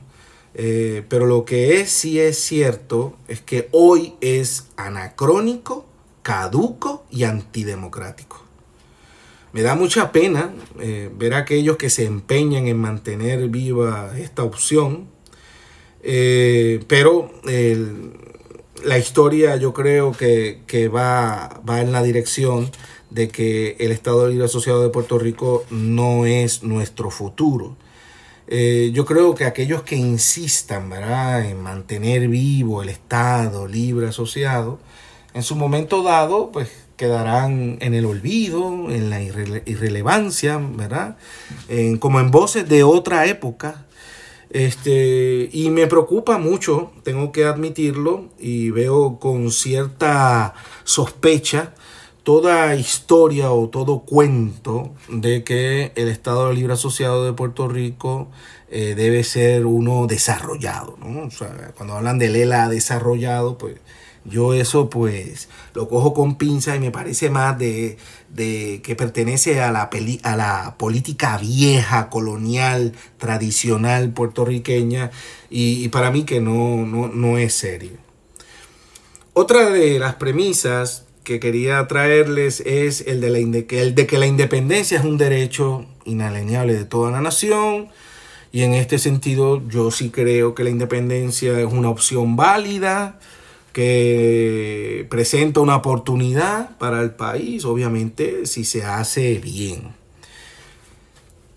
Eh, 0.55 1.03
pero 1.09 1.27
lo 1.27 1.45
que 1.45 1.81
es 1.81 1.91
sí 1.91 2.21
es 2.21 2.39
cierto 2.39 3.15
es 3.27 3.41
que 3.41 3.69
hoy 3.73 4.15
es 4.21 4.69
anacrónico, 4.77 5.85
caduco 6.23 7.05
y 7.11 7.25
antidemocrático. 7.25 8.41
Me 9.53 9.63
da 9.63 9.75
mucha 9.75 10.13
pena 10.13 10.53
eh, 10.81 11.11
ver 11.17 11.35
a 11.35 11.39
aquellos 11.39 11.77
que 11.77 11.91
se 11.91 12.05
empeñan 12.05 12.67
en 12.67 12.79
mantener 12.79 13.49
viva 13.49 14.13
esta 14.19 14.43
opción, 14.43 15.07
eh, 16.03 16.85
pero 16.89 17.31
la 18.85 18.99
historia 18.99 19.57
yo 19.57 19.73
creo 19.73 20.13
que, 20.13 20.91
va, 20.93 21.61
va 21.69 21.81
en 21.81 21.93
la 21.93 22.03
dirección 22.03 22.71
de 23.11 23.29
que 23.29 23.77
el 23.79 23.93
Estado 23.93 24.29
Libre 24.29 24.47
Asociado 24.47 24.83
de 24.83 24.89
Puerto 24.89 25.19
Rico 25.19 25.65
no 25.71 26.27
es 26.27 26.65
nuestro 26.65 27.11
futuro. 27.11 27.77
Eh, 28.47 28.91
yo 28.93 29.05
creo 29.05 29.35
que 29.35 29.45
aquellos 29.45 29.83
que 29.83 29.97
insistan 29.97 30.93
en 30.93 31.61
mantener 31.63 32.29
vivo 32.29 32.83
el 32.83 32.91
Estado 32.91 33.67
libre 33.67 34.09
asociado, 34.09 34.79
en 35.33 35.43
su 35.43 35.57
momento 35.57 36.03
dado, 36.03 36.53
pues 36.53 36.71
quedarán 36.97 37.79
en 37.81 37.95
el 37.95 38.05
olvido, 38.05 38.91
en 38.91 39.11
la 39.11 39.21
irrelevancia, 39.21 40.59
¿verdad? 40.59 41.17
como 41.99 42.21
en 42.21 42.31
voces 42.31 42.69
de 42.69 42.85
otra 42.85 43.27
época. 43.27 43.87
Este, 44.51 45.49
y 45.53 45.71
me 45.71 45.89
preocupa 45.89 46.39
mucho, 46.39 46.93
tengo 47.03 47.33
que 47.33 47.45
admitirlo, 47.45 48.31
y 48.39 48.71
veo 48.71 49.19
con 49.19 49.51
cierta 49.51 50.55
sospecha 50.85 51.75
toda 52.25 52.75
historia 52.75 53.53
o 53.53 53.69
todo 53.69 54.01
cuento 54.01 54.95
de 55.09 55.45
que 55.45 55.93
el 55.95 56.09
Estado 56.09 56.53
Libre 56.53 56.73
Asociado 56.73 57.25
de 57.25 57.35
Puerto 57.35 57.69
Rico 57.69 58.29
eh, 58.71 58.95
debe 58.97 59.23
ser 59.25 59.67
uno 59.67 60.07
desarrollado, 60.07 60.97
¿no? 60.99 61.27
O 61.27 61.31
sea, 61.31 61.73
cuando 61.77 61.95
hablan 61.95 62.19
del 62.19 62.35
ELA 62.35 62.69
desarrollado, 62.69 63.59
pues 63.59 63.77
yo 64.25 64.55
eso 64.55 64.89
pues 64.89 65.51
lo 65.75 65.87
cojo 65.87 66.15
con 66.15 66.37
pinza 66.37 66.75
y 66.75 66.81
me 66.81 66.91
parece 66.91 67.29
más 67.29 67.59
de, 67.59 67.99
que 68.35 68.97
pertenece 68.97 69.61
a 69.61 69.71
la, 69.71 69.91
a 70.23 70.37
la 70.37 70.77
política 70.79 71.37
vieja, 71.37 72.09
colonial, 72.09 72.95
tradicional 73.19 74.11
puertorriqueña 74.13 75.11
y, 75.51 75.89
para 75.89 76.11
mí 76.11 76.25
que 76.25 76.41
no, 76.41 76.87
no, 76.87 77.09
no 77.09 77.37
es 77.37 77.53
serio. 77.53 77.99
Otra 79.35 79.69
de 79.69 79.99
las 79.99 80.15
premisas 80.15 81.05
que 81.25 81.41
quería 81.41 81.87
traerles 81.89 82.61
es 82.61 83.01
el 83.07 83.21
de, 83.21 83.31
la, 83.31 83.39
el 83.39 83.95
de 83.95 84.07
que 84.07 84.19
la 84.19 84.27
independencia 84.27 84.99
es 84.99 85.05
un 85.05 85.17
derecho 85.17 85.87
inalienable 86.05 86.75
de 86.75 86.85
toda 86.85 87.11
la 87.11 87.21
nación. 87.21 87.89
Y 88.53 88.63
en 88.63 88.75
este 88.75 88.99
sentido 88.99 89.61
yo 89.69 89.91
sí 89.91 90.11
creo 90.11 90.55
que 90.55 90.63
la 90.63 90.71
independencia 90.71 91.59
es 91.59 91.73
una 91.73 91.89
opción 91.89 92.37
válida, 92.37 93.19
que 93.73 95.07
presenta 95.11 95.59
una 95.59 95.75
oportunidad 95.75 96.79
para 96.79 97.01
el 97.01 97.11
país, 97.11 97.65
obviamente 97.65 98.47
si 98.47 98.65
se 98.65 98.85
hace 98.85 99.39
bien. 99.39 99.95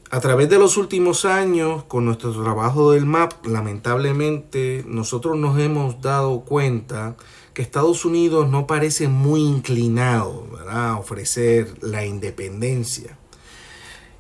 A 0.10 0.21
través 0.21 0.49
de 0.49 0.58
los 0.58 0.77
últimos 0.77 1.25
años, 1.25 1.84
con 1.84 2.06
nuestro 2.06 2.32
trabajo 2.32 2.93
del 2.93 3.06
MAP, 3.06 3.45
lamentablemente 3.45 4.84
nosotros 4.88 5.38
nos 5.38 5.60
hemos 5.60 6.01
dado 6.01 6.39
cuenta 6.41 7.17
que 7.58 7.63
Estados 7.63 8.06
Unidos 8.06 8.48
no 8.48 8.67
parece 8.67 9.08
muy 9.08 9.41
inclinado 9.41 10.48
a 10.70 10.96
ofrecer 11.00 11.74
la 11.82 12.06
independencia. 12.06 13.17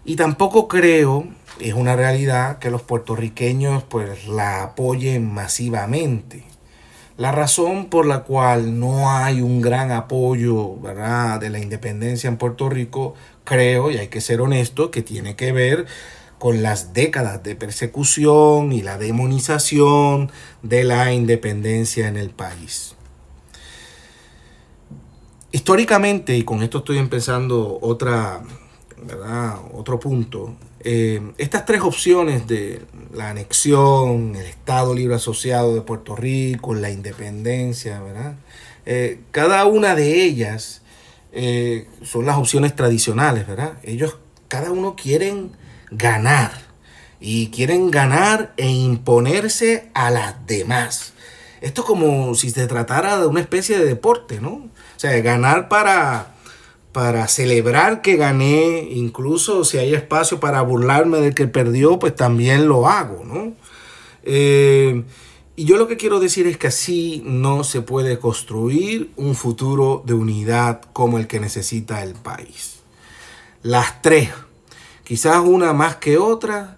Y 0.05 0.15
tampoco 0.15 0.67
creo, 0.67 1.27
es 1.59 1.75
una 1.75 1.95
realidad, 1.95 2.57
que 2.57 2.71
los 2.71 2.81
puertorriqueños 2.81 3.83
pues 3.83 4.27
la 4.27 4.63
apoyen 4.63 5.31
masivamente. 5.31 6.45
La 7.15 7.31
razón 7.31 7.91
por 7.91 8.07
la 8.07 8.23
cual 8.23 8.79
no 8.79 9.11
hay 9.11 9.41
un 9.41 9.61
gran 9.61 9.91
apoyo 9.91 10.75
¿verdad? 10.77 11.39
de 11.39 11.51
la 11.51 11.59
independencia 11.59 12.29
en 12.29 12.37
Puerto 12.37 12.69
Rico, 12.69 13.13
creo, 13.43 13.91
y 13.91 13.97
hay 13.97 14.07
que 14.07 14.19
ser 14.19 14.41
honesto, 14.41 14.89
que 14.89 15.03
tiene 15.03 15.35
que 15.35 15.51
ver 15.51 15.85
con 16.39 16.63
las 16.63 16.91
décadas 16.93 17.43
de 17.43 17.55
persecución 17.55 18.71
y 18.71 18.81
la 18.81 18.97
demonización 18.97 20.31
de 20.63 20.83
la 20.83 21.13
independencia 21.13 22.07
en 22.07 22.17
el 22.17 22.31
país. 22.31 22.96
Históricamente, 25.51 26.35
y 26.35 26.43
con 26.43 26.61
esto 26.61 26.79
estoy 26.79 26.97
empezando 26.97 27.79
otra, 27.81 28.41
otro 29.73 29.99
punto, 29.99 30.55
eh, 30.81 31.21
estas 31.37 31.65
tres 31.65 31.81
opciones 31.81 32.47
de 32.47 32.81
la 33.13 33.29
anexión, 33.29 34.35
el 34.35 34.45
Estado 34.45 34.93
Libre 34.93 35.15
Asociado 35.15 35.73
de 35.73 35.81
Puerto 35.81 36.15
Rico, 36.15 36.73
la 36.73 36.91
independencia, 36.91 38.01
¿verdad? 38.01 38.35
Eh, 38.85 39.21
cada 39.31 39.65
una 39.65 39.95
de 39.95 40.23
ellas 40.23 40.81
eh, 41.31 41.87
son 42.03 42.25
las 42.25 42.37
opciones 42.37 42.75
tradicionales, 42.75 43.47
¿verdad? 43.47 43.79
Ellos, 43.83 44.17
cada 44.47 44.71
uno 44.71 44.95
quieren 44.95 45.51
ganar 45.91 46.51
y 47.19 47.47
quieren 47.51 47.89
ganar 47.89 48.53
e 48.57 48.69
imponerse 48.69 49.89
a 49.93 50.11
las 50.11 50.45
demás. 50.45 51.13
Esto 51.61 51.81
es 51.81 51.87
como 51.87 52.35
si 52.35 52.51
se 52.51 52.67
tratara 52.67 53.17
de 53.17 53.27
una 53.27 53.41
especie 53.41 53.77
de 53.77 53.85
deporte, 53.85 54.39
¿no? 54.39 54.69
O 54.97 54.99
sea, 54.99 55.17
ganar 55.21 55.69
para, 55.69 56.35
para 56.91 57.27
celebrar 57.27 58.01
que 58.01 58.17
gané, 58.17 58.89
incluso 58.91 59.63
si 59.63 59.77
hay 59.77 59.93
espacio 59.93 60.39
para 60.39 60.61
burlarme 60.63 61.19
del 61.19 61.35
que 61.35 61.47
perdió, 61.47 61.99
pues 61.99 62.15
también 62.15 62.67
lo 62.67 62.87
hago, 62.89 63.23
¿no? 63.23 63.53
Eh, 64.23 65.03
y 65.55 65.65
yo 65.65 65.77
lo 65.77 65.87
que 65.87 65.97
quiero 65.97 66.19
decir 66.19 66.47
es 66.47 66.57
que 66.57 66.67
así 66.67 67.21
no 67.25 67.63
se 67.63 67.81
puede 67.81 68.17
construir 68.17 69.11
un 69.15 69.35
futuro 69.35 70.03
de 70.05 70.15
unidad 70.15 70.81
como 70.93 71.19
el 71.19 71.27
que 71.27 71.39
necesita 71.39 72.03
el 72.03 72.13
país. 72.13 72.79
Las 73.61 74.01
tres 74.01 74.29
quizás 75.03 75.37
una 75.37 75.71
más 75.73 75.97
que 75.97 76.17
otra, 76.17 76.76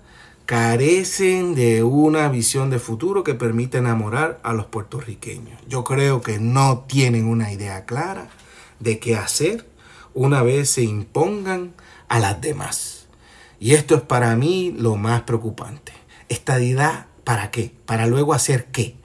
carecen 0.49 1.53
de 1.53 1.83
una 1.83 2.27
visión 2.27 2.71
de 2.71 2.79
futuro 2.79 3.23
que 3.23 3.35
permite 3.35 3.77
enamorar 3.77 4.39
a 4.41 4.53
los 4.53 4.65
puertorriqueños. 4.65 5.61
Yo 5.67 5.83
creo 5.83 6.21
que 6.21 6.39
no 6.39 6.85
tienen 6.87 7.27
una 7.27 7.53
idea 7.53 7.85
clara 7.85 8.29
de 8.79 8.97
qué 8.97 9.15
hacer 9.15 9.69
una 10.15 10.41
vez 10.41 10.71
se 10.71 10.81
impongan 10.81 11.75
a 12.07 12.17
las 12.17 12.41
demás. 12.41 13.05
Y 13.59 13.75
esto 13.75 13.93
es 13.93 14.01
para 14.01 14.35
mí 14.35 14.73
lo 14.75 14.95
más 14.95 15.21
preocupante. 15.21 15.93
Estadidad, 16.29 17.05
¿para 17.23 17.51
qué? 17.51 17.71
¿Para 17.85 18.07
luego 18.07 18.33
hacer 18.33 18.71
qué? 18.71 18.95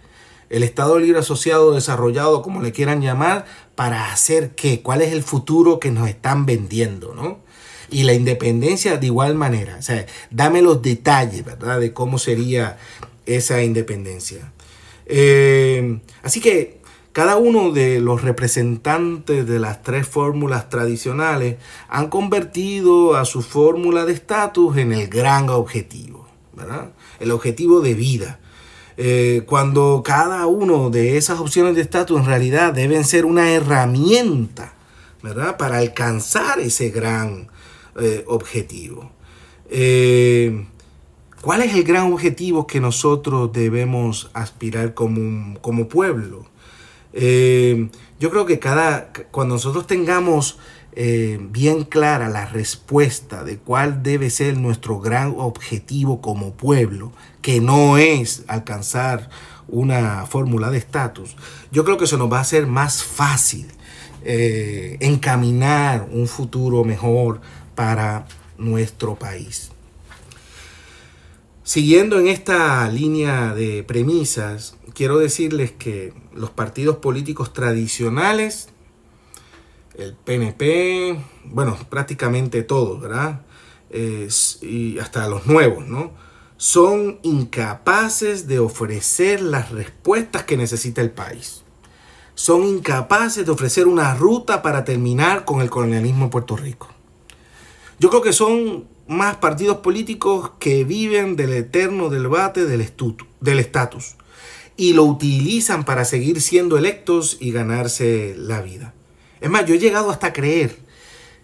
El 0.49 0.63
Estado 0.63 0.99
Libre 0.99 1.19
Asociado 1.19 1.75
desarrollado, 1.75 2.41
como 2.41 2.63
le 2.63 2.73
quieran 2.73 3.03
llamar, 3.03 3.45
¿para 3.75 4.11
hacer 4.11 4.55
qué? 4.55 4.81
¿Cuál 4.81 5.03
es 5.03 5.13
el 5.13 5.23
futuro 5.23 5.79
que 5.79 5.91
nos 5.91 6.09
están 6.09 6.47
vendiendo, 6.47 7.15
no? 7.15 7.44
Y 7.95 8.03
la 8.03 8.13
independencia 8.13 8.97
de 8.97 9.07
igual 9.07 9.37
manera. 9.37 9.77
O 9.79 9.83
sea, 9.83 10.05
dame 10.31 10.63
los 10.63 10.83
detalles, 10.83 11.45
¿verdad? 11.45 11.79
De 11.79 11.93
cómo 11.93 12.19
sería 12.19 12.77
esa 13.25 13.63
independencia. 13.63 14.53
Eh, 15.07 16.01
así 16.23 16.41
que 16.41 16.81
cada 17.13 17.37
uno 17.37 17.71
de 17.71 18.01
los 18.01 18.23
representantes 18.23 19.47
de 19.47 19.61
las 19.61 19.85
tres 19.85 20.09
fórmulas 20.09 20.69
tradicionales 20.69 21.59
han 21.89 22.09
convertido 22.09 23.15
a 23.15 23.25
su 23.25 23.43
fórmula 23.43 24.05
de 24.05 24.15
estatus 24.15 24.77
en 24.79 24.93
el 24.93 25.07
gran 25.07 25.49
objetivo, 25.49 26.27
¿verdad? 26.53 26.91
El 27.21 27.31
objetivo 27.31 27.81
de 27.81 27.95
vida. 27.95 28.41
Eh, 28.97 29.45
cuando 29.47 30.03
cada 30.05 30.47
uno 30.47 30.91
de 30.91 31.17
esas 31.17 31.39
opciones 31.39 31.77
de 31.77 31.83
estatus 31.83 32.19
en 32.19 32.27
realidad 32.27 32.73
deben 32.73 33.05
ser 33.05 33.27
una 33.27 33.53
herramienta, 33.53 34.75
¿verdad? 35.23 35.57
Para 35.57 35.79
alcanzar 35.79 36.59
ese 36.59 36.91
gran 36.91 37.49
eh, 37.97 38.25
objetivo. 38.27 39.13
Eh, 39.71 40.67
¿Cuál 41.41 41.63
es 41.63 41.75
el 41.77 41.85
gran 41.85 42.13
objetivo 42.13 42.67
que 42.67 42.81
nosotros 42.81 43.53
debemos 43.53 44.31
aspirar 44.33 44.95
como, 44.95 45.61
como 45.61 45.87
pueblo? 45.87 46.45
Eh, 47.13 47.89
yo 48.19 48.31
creo 48.31 48.47
que 48.47 48.59
cada, 48.59 49.13
cuando 49.31 49.55
nosotros 49.55 49.87
tengamos 49.87 50.59
bien 50.97 51.83
clara 51.83 52.29
la 52.29 52.47
respuesta 52.47 53.43
de 53.43 53.59
cuál 53.59 54.05
debe 54.05 54.31
ser 54.31 54.57
nuestro 54.57 55.01
gran 55.01 55.35
objetivo 55.37 56.21
como 56.21 56.53
pueblo, 56.53 57.11
que 57.43 57.61
no 57.61 57.99
es 57.99 58.45
alcanzar 58.47 59.29
una 59.67 60.25
fórmula 60.27 60.71
de 60.71 60.79
estatus, 60.79 61.37
yo 61.73 61.85
creo 61.85 61.97
que 61.99 62.05
eso 62.05 62.17
nos 62.17 62.33
va 62.33 62.39
a 62.39 62.43
hacer 62.43 62.69
más 62.69 63.03
fácil 63.03 63.67
encaminar 64.25 66.09
un 66.13 66.29
futuro 66.29 66.85
mejor 66.85 67.41
para 67.75 68.27
nuestro 68.59 69.17
país. 69.17 69.71
Siguiendo 71.63 72.19
en 72.19 72.29
esta 72.29 72.87
línea 72.89 73.55
de 73.55 73.83
premisas, 73.85 74.77
quiero 74.93 75.19
decirles 75.19 75.73
que 75.73 76.13
los 76.35 76.51
partidos 76.51 76.97
políticos 76.97 77.53
tradicionales, 77.53 78.69
el 79.97 80.15
PNP, 80.15 81.19
bueno, 81.45 81.79
prácticamente 81.89 82.63
todos, 82.63 83.01
¿verdad? 83.01 83.41
y 84.61 84.99
hasta 84.99 85.29
los 85.29 85.47
nuevos, 85.47 85.87
¿no? 85.87 86.11
Son 86.57 87.21
incapaces 87.23 88.47
de 88.47 88.59
ofrecer 88.59 89.41
las 89.41 89.71
respuestas 89.71 90.45
que 90.45 90.57
necesita 90.57 91.01
el 91.01 91.11
país. 91.11 91.63
Son 92.35 92.65
incapaces 92.65 93.47
de 93.47 93.53
ofrecer 93.53 93.87
una 93.87 94.15
ruta 94.15 94.63
para 94.63 94.85
terminar 94.85 95.45
con 95.45 95.61
el 95.61 95.71
colonialismo 95.71 96.25
en 96.25 96.31
Puerto 96.31 96.57
Rico. 96.57 96.94
Yo 97.99 98.11
creo 98.11 98.23
que 98.23 98.33
son 98.33 98.85
más 99.07 99.37
partidos 99.37 99.79
políticos 99.79 100.53
que 100.59 100.85
viven 100.85 101.37
del 101.37 101.53
eterno 101.53 102.09
debate 102.09 102.67
del 102.67 103.59
estatus 103.59 104.17
y 104.77 104.93
lo 104.93 105.05
utilizan 105.05 105.85
para 105.85 106.05
seguir 106.05 106.41
siendo 106.41 106.77
electos 106.77 107.37
y 107.41 107.53
ganarse 107.53 108.35
la 108.37 108.61
vida. 108.63 108.95
Es 109.41 109.51
más, 109.51 109.67
yo 109.67 109.75
he 109.75 109.79
llegado 109.79 110.11
hasta 110.11 110.33
creer 110.33 110.79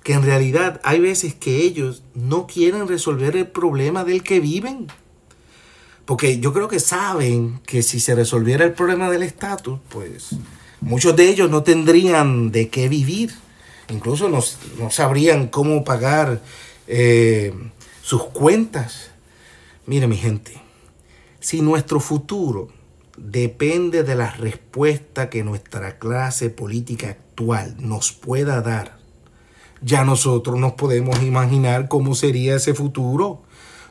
que 0.02 0.14
en 0.14 0.22
realidad 0.22 0.80
hay 0.82 1.00
veces 1.00 1.34
que 1.34 1.58
ellos 1.58 2.02
no 2.14 2.46
quieren 2.46 2.88
resolver 2.88 3.36
el 3.36 3.46
problema 3.46 4.04
del 4.04 4.22
que 4.22 4.40
viven. 4.40 4.86
Porque 6.06 6.40
yo 6.40 6.52
creo 6.52 6.68
que 6.68 6.80
saben 6.80 7.60
que 7.66 7.82
si 7.82 8.00
se 8.00 8.14
resolviera 8.14 8.64
el 8.64 8.72
problema 8.72 9.10
del 9.10 9.22
estatus, 9.22 9.78
pues 9.90 10.30
muchos 10.80 11.14
de 11.14 11.28
ellos 11.28 11.50
no 11.50 11.62
tendrían 11.62 12.50
de 12.50 12.68
qué 12.68 12.88
vivir. 12.88 13.32
Incluso 13.90 14.29
no, 14.29 14.40
no 14.79 14.90
sabrían 14.90 15.48
cómo 15.48 15.85
pagar 15.85 16.40
eh, 16.87 17.53
sus 18.03 18.24
cuentas. 18.24 19.11
Mire 19.87 20.07
mi 20.07 20.16
gente, 20.16 20.61
si 21.40 21.62
nuestro 21.62 22.00
futuro 22.00 22.68
depende 23.16 24.03
de 24.03 24.14
la 24.14 24.31
respuesta 24.31 25.29
que 25.29 25.44
nuestra 25.44 25.98
clase 25.98 26.50
política 26.50 27.11
actual 27.11 27.76
nos 27.79 28.12
pueda 28.12 28.61
dar, 28.61 28.98
ya 29.83 30.05
nosotros 30.05 30.59
nos 30.59 30.72
podemos 30.72 31.22
imaginar 31.22 31.88
cómo 31.88 32.14
sería 32.14 32.57
ese 32.57 32.74
futuro. 32.74 33.42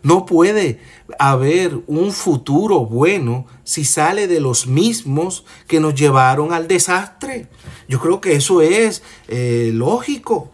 No 0.03 0.25
puede 0.25 0.79
haber 1.17 1.81
un 1.87 2.11
futuro 2.11 2.85
bueno 2.85 3.45
si 3.63 3.83
sale 3.83 4.27
de 4.27 4.39
los 4.39 4.67
mismos 4.67 5.45
que 5.67 5.79
nos 5.79 5.95
llevaron 5.95 6.53
al 6.53 6.67
desastre. 6.67 7.47
Yo 7.87 7.99
creo 7.99 8.21
que 8.21 8.33
eso 8.33 8.61
es 8.61 9.03
eh, 9.27 9.71
lógico. 9.73 10.51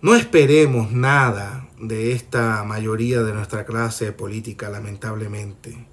No 0.00 0.14
esperemos 0.14 0.92
nada 0.92 1.68
de 1.80 2.12
esta 2.12 2.64
mayoría 2.64 3.22
de 3.22 3.34
nuestra 3.34 3.64
clase 3.66 4.12
política, 4.12 4.68
lamentablemente. 4.68 5.86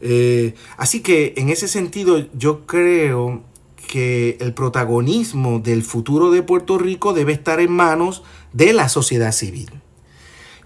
Eh, 0.00 0.54
así 0.76 1.00
que 1.00 1.34
en 1.36 1.48
ese 1.48 1.68
sentido 1.68 2.26
yo 2.32 2.66
creo 2.66 3.42
que 3.86 4.38
el 4.40 4.54
protagonismo 4.54 5.60
del 5.60 5.82
futuro 5.82 6.30
de 6.30 6.42
Puerto 6.42 6.78
Rico 6.78 7.12
debe 7.12 7.32
estar 7.32 7.60
en 7.60 7.72
manos 7.72 8.22
de 8.52 8.72
la 8.72 8.88
sociedad 8.88 9.32
civil. 9.32 9.81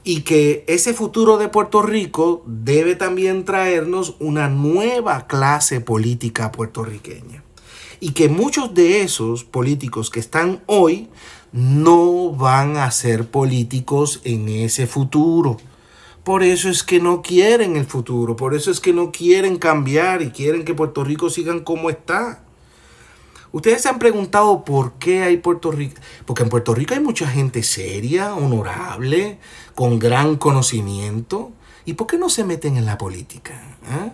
Y 0.09 0.21
que 0.21 0.63
ese 0.69 0.95
futuro 0.95 1.37
de 1.37 1.49
Puerto 1.49 1.83
Rico 1.83 2.45
debe 2.47 2.95
también 2.95 3.45
traernos 3.45 4.15
una 4.21 4.49
nueva 4.49 5.27
clase 5.27 5.81
política 5.81 6.53
puertorriqueña. 6.53 7.43
Y 7.99 8.13
que 8.13 8.29
muchos 8.29 8.73
de 8.73 9.01
esos 9.01 9.43
políticos 9.43 10.11
que 10.11 10.21
están 10.21 10.63
hoy 10.67 11.09
no 11.51 12.31
van 12.31 12.77
a 12.77 12.89
ser 12.93 13.29
políticos 13.29 14.21
en 14.23 14.49
ese 14.49 14.87
futuro. 14.87 15.57
Por 16.23 16.45
eso 16.45 16.69
es 16.69 16.85
que 16.85 17.01
no 17.01 17.21
quieren 17.21 17.75
el 17.75 17.87
futuro, 17.87 18.37
por 18.37 18.55
eso 18.55 18.71
es 18.71 18.79
que 18.79 18.93
no 18.93 19.11
quieren 19.11 19.59
cambiar 19.59 20.23
y 20.23 20.31
quieren 20.31 20.65
que 20.65 20.75
Puerto 20.75 21.03
Rico 21.03 21.31
sigan 21.31 21.65
como 21.65 21.91
está. 21.91 22.46
Ustedes 23.57 23.81
se 23.81 23.89
han 23.89 23.99
preguntado 23.99 24.67
por 24.67 24.93
qué 24.99 25.23
hay 25.23 25.39
Puerto 25.39 25.73
Rico. 25.73 25.99
Porque 26.27 26.43
en 26.43 26.51
Puerto 26.51 26.75
Rico 26.75 26.93
hay 26.93 27.01
mucha 27.01 27.27
gente 27.27 27.63
seria, 27.63 28.35
honorable, 28.35 29.39
con 29.75 29.99
gran 29.99 30.37
conocimiento. 30.37 31.53
¿Y 31.87 31.95
por 31.95 32.07
qué 32.07 32.19
no 32.19 32.29
se 32.29 32.45
meten 32.45 32.77
en 32.77 32.85
la 32.85 32.99
política? 32.99 33.79
¿Ah? 33.91 34.13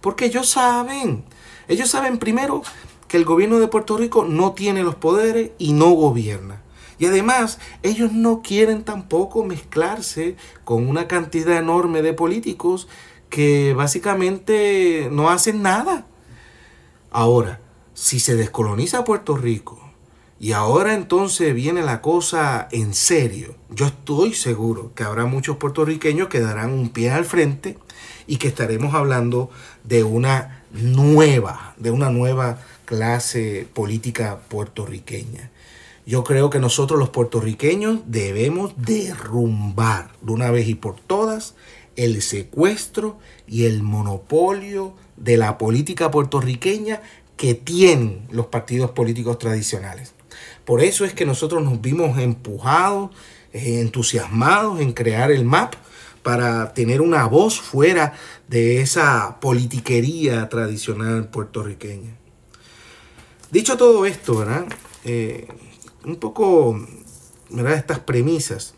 Porque 0.00 0.24
ellos 0.24 0.48
saben. 0.48 1.22
Ellos 1.68 1.90
saben 1.90 2.16
primero 2.16 2.62
que 3.08 3.18
el 3.18 3.26
gobierno 3.26 3.58
de 3.58 3.68
Puerto 3.68 3.98
Rico 3.98 4.24
no 4.24 4.52
tiene 4.52 4.82
los 4.82 4.94
poderes 4.94 5.50
y 5.58 5.74
no 5.74 5.90
gobierna. 5.90 6.62
Y 6.98 7.04
además, 7.04 7.58
ellos 7.82 8.12
no 8.12 8.40
quieren 8.40 8.84
tampoco 8.84 9.44
mezclarse 9.44 10.34
con 10.64 10.88
una 10.88 11.06
cantidad 11.08 11.58
enorme 11.58 12.00
de 12.00 12.14
políticos 12.14 12.88
que 13.28 13.74
básicamente 13.74 15.10
no 15.12 15.28
hacen 15.28 15.60
nada. 15.60 16.06
Ahora, 17.10 17.60
si 17.98 18.20
se 18.20 18.36
descoloniza 18.36 19.02
Puerto 19.02 19.36
Rico 19.36 19.80
y 20.38 20.52
ahora 20.52 20.94
entonces 20.94 21.52
viene 21.52 21.82
la 21.82 22.00
cosa 22.00 22.68
en 22.70 22.94
serio, 22.94 23.56
yo 23.70 23.86
estoy 23.86 24.34
seguro 24.34 24.92
que 24.94 25.02
habrá 25.02 25.24
muchos 25.24 25.56
puertorriqueños 25.56 26.28
que 26.28 26.38
darán 26.38 26.70
un 26.70 26.90
pie 26.90 27.10
al 27.10 27.24
frente 27.24 27.76
y 28.28 28.36
que 28.36 28.46
estaremos 28.46 28.94
hablando 28.94 29.50
de 29.82 30.04
una 30.04 30.62
nueva, 30.70 31.74
de 31.76 31.90
una 31.90 32.10
nueva 32.10 32.60
clase 32.84 33.66
política 33.74 34.38
puertorriqueña. 34.48 35.50
Yo 36.06 36.22
creo 36.22 36.50
que 36.50 36.60
nosotros 36.60 37.00
los 37.00 37.10
puertorriqueños 37.10 38.02
debemos 38.06 38.74
derrumbar 38.76 40.12
de 40.22 40.32
una 40.32 40.52
vez 40.52 40.68
y 40.68 40.76
por 40.76 41.00
todas 41.00 41.56
el 41.96 42.22
secuestro 42.22 43.18
y 43.48 43.64
el 43.64 43.82
monopolio 43.82 44.94
de 45.16 45.36
la 45.36 45.58
política 45.58 46.12
puertorriqueña 46.12 47.02
que 47.38 47.54
tienen 47.54 48.26
los 48.30 48.46
partidos 48.46 48.90
políticos 48.90 49.38
tradicionales. 49.38 50.12
Por 50.66 50.82
eso 50.82 51.06
es 51.06 51.14
que 51.14 51.24
nosotros 51.24 51.62
nos 51.62 51.80
vimos 51.80 52.18
empujados, 52.18 53.10
eh, 53.54 53.80
entusiasmados 53.80 54.80
en 54.80 54.92
crear 54.92 55.30
el 55.30 55.44
MAP 55.44 55.74
para 56.22 56.74
tener 56.74 57.00
una 57.00 57.24
voz 57.26 57.60
fuera 57.60 58.12
de 58.48 58.82
esa 58.82 59.38
politiquería 59.40 60.48
tradicional 60.50 61.28
puertorriqueña. 61.28 62.10
Dicho 63.50 63.78
todo 63.78 64.04
esto, 64.04 64.36
¿verdad? 64.36 64.66
Eh, 65.04 65.48
un 66.04 66.16
poco, 66.16 66.86
¿verdad? 67.48 67.74
Estas 67.74 68.00
premisas. 68.00 68.74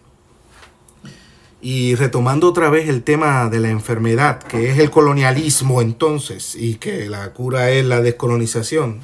Y 1.62 1.94
retomando 1.94 2.48
otra 2.48 2.70
vez 2.70 2.88
el 2.88 3.02
tema 3.02 3.48
de 3.50 3.60
la 3.60 3.68
enfermedad, 3.68 4.42
que 4.42 4.70
es 4.70 4.78
el 4.78 4.90
colonialismo 4.90 5.82
entonces, 5.82 6.54
y 6.54 6.76
que 6.76 7.08
la 7.08 7.32
cura 7.32 7.70
es 7.70 7.84
la 7.84 8.00
descolonización. 8.00 9.00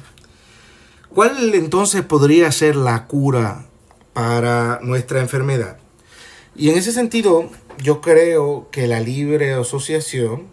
¿Cuál 1.13 1.53
entonces 1.53 2.01
podría 2.01 2.51
ser 2.51 2.75
la 2.75 3.05
cura 3.07 3.65
para 4.13 4.79
nuestra 4.81 5.19
enfermedad? 5.19 5.77
Y 6.55 6.69
en 6.69 6.77
ese 6.77 6.91
sentido, 6.91 7.49
yo 7.81 8.01
creo 8.01 8.69
que 8.71 8.87
la 8.87 8.99
libre 8.99 9.53
asociación, 9.53 10.47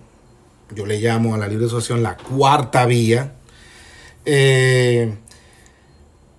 yo 0.75 0.85
le 0.85 1.01
llamo 1.01 1.35
a 1.35 1.39
la 1.39 1.49
libre 1.49 1.67
asociación 1.67 2.03
la 2.03 2.17
cuarta 2.19 2.85
vía, 2.85 3.35
eh, 4.27 5.15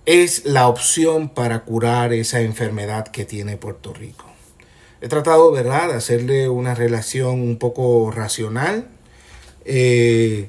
es 0.06 0.44
la 0.44 0.68
opción 0.68 1.28
para 1.28 1.64
curar 1.64 2.12
esa 2.12 2.40
enfermedad 2.40 3.08
que 3.08 3.24
tiene 3.24 3.56
Puerto 3.56 3.92
Rico. 3.92 4.25
He 5.00 5.08
tratado, 5.08 5.52
¿verdad?, 5.52 5.88
de 5.88 5.94
hacerle 5.94 6.48
una 6.48 6.74
relación 6.74 7.40
un 7.40 7.58
poco 7.58 8.10
racional. 8.10 8.88
Eh, 9.64 10.48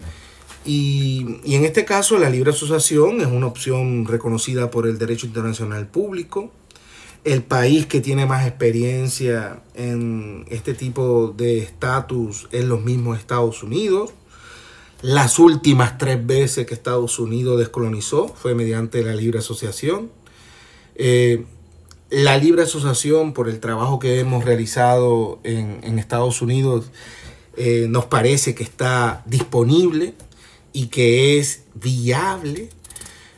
y, 0.66 1.40
y, 1.44 1.56
en 1.56 1.66
este 1.66 1.86
caso 1.86 2.18
la 2.18 2.30
libre 2.30 2.52
asociación 2.52 3.22
es 3.22 3.28
una 3.28 3.48
opción 3.48 4.06
reconocida 4.06 4.70
por 4.70 4.86
el 4.86 4.98
derecho 4.98 5.26
internacional 5.26 5.88
público. 5.88 6.52
El 7.24 7.44
país 7.44 7.88
que 7.88 8.00
tiene 8.00 8.26
más 8.26 8.48
experiencia 8.48 9.62
en 9.76 10.46
este 10.50 10.74
tipo 10.74 11.34
de 11.36 11.60
estatus 11.60 12.48
es 12.52 12.64
los 12.66 12.82
mismos 12.82 13.20
Estados 13.20 13.64
Unidos. 13.64 14.14
Las 15.02 15.38
últimas 15.38 15.98
tres 15.98 16.26
veces 16.26 16.66
que 16.66 16.74
Estados 16.74 17.20
Unidos 17.20 17.60
descolonizó 17.60 18.30
fue 18.30 18.56
mediante 18.56 19.04
la 19.04 19.14
libre 19.14 19.40
asociación. 19.40 20.10
Eh, 20.96 21.46
la 22.10 22.38
libre 22.38 22.64
asociación, 22.64 23.34
por 23.34 23.50
el 23.50 23.60
trabajo 23.60 24.00
que 24.00 24.20
hemos 24.20 24.46
realizado 24.46 25.40
en, 25.44 26.00
Estados 26.00 26.42
Unidos, 26.42 26.90
eh, 27.58 27.88
nos 27.90 28.06
parece 28.06 28.56
que 28.56 28.64
está 28.64 29.24
disponible 29.26 30.14
y 30.72 30.88
que 30.88 31.40
es 31.40 31.64
viable 31.74 32.70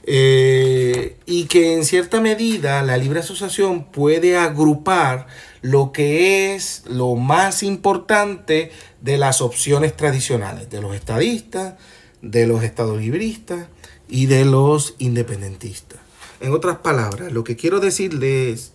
eh, 0.04 1.18
y 1.26 1.46
que 1.46 1.74
en 1.74 1.86
cierta 1.86 2.20
medida 2.20 2.82
la 2.84 2.98
libre 2.98 3.20
asociación 3.20 3.86
puede 3.86 4.38
agrupar 4.38 5.28
lo 5.62 5.92
que 5.92 6.56
es 6.56 6.84
lo 6.88 7.16
más 7.16 7.64
importante 7.64 8.72
de 9.02 9.18
las 9.18 9.42
opciones 9.42 9.96
tradicionales, 9.96 10.70
de 10.70 10.82
los 10.82 10.96
estadistas, 10.96 11.76
de 12.22 12.48
los 12.48 12.64
estadolibristas 12.64 13.68
y 14.08 14.26
de 14.26 14.46
los 14.46 14.96
independentistas. 15.00 16.00
En 16.42 16.54
otras 16.54 16.78
palabras, 16.78 17.32
lo 17.32 17.44
que 17.44 17.56
quiero 17.56 17.80
decirle 17.80 18.52
es 18.52 18.72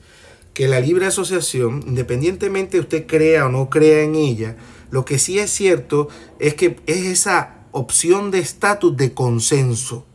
que 0.52 0.68
la 0.68 0.80
libre 0.80 1.06
asociación, 1.06 1.82
independientemente 1.86 2.78
usted 2.78 3.06
crea 3.06 3.46
o 3.46 3.48
no 3.48 3.70
crea 3.70 4.02
en 4.02 4.14
ella, 4.14 4.56
lo 4.90 5.04
que 5.04 5.18
sí 5.18 5.38
es 5.38 5.50
cierto 5.50 6.08
es 6.38 6.54
que 6.54 6.76
es 6.86 7.06
esa 7.06 7.64
opción 7.72 8.30
de 8.30 8.38
estatus 8.38 8.96
de 8.96 9.14
consenso, 9.14 10.06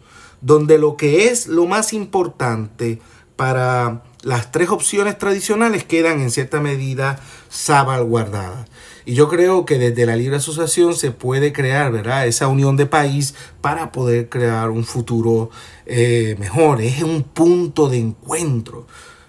donde 0.41 0.77
lo 0.77 0.95
que 0.95 1.27
es 1.27 1.47
lo 1.47 1.65
más 1.65 1.91
importante 1.91 3.01
para 3.35 4.03
las 4.21 4.51
tres 4.51 4.69
opciones 4.69 5.17
tradicionales 5.17 5.83
quedan 5.83 6.21
en 6.21 6.31
cierta 6.31 6.61
medida 6.61 7.19
salvaguardadas. 7.49 8.69
Y 9.05 9.13
yo 9.13 9.27
creo 9.27 9.65
que 9.65 9.77
desde 9.77 10.05
la 10.05 10.15
libre 10.15 10.37
asociación 10.37 10.95
se 10.95 11.11
puede 11.11 11.53
crear, 11.53 11.91
¿verdad? 11.91 12.27
Esa 12.27 12.47
unión 12.47 12.77
de 12.77 12.85
país 12.85 13.35
para 13.61 13.91
poder 13.91 14.29
crear 14.29 14.69
un 14.69 14.83
futuro 14.83 15.49
eh, 15.85 16.35
mejor. 16.39 16.81
Es 16.81 17.01
un 17.01 17.23
punto 17.23 17.89
de 17.89 17.97
encuentro 17.97 18.85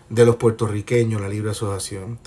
de 0.09 0.27
los 0.27 0.37
puertorriqueños, 0.37 1.21
la 1.21 1.29
libre 1.29 1.53
asociación. 1.53 2.19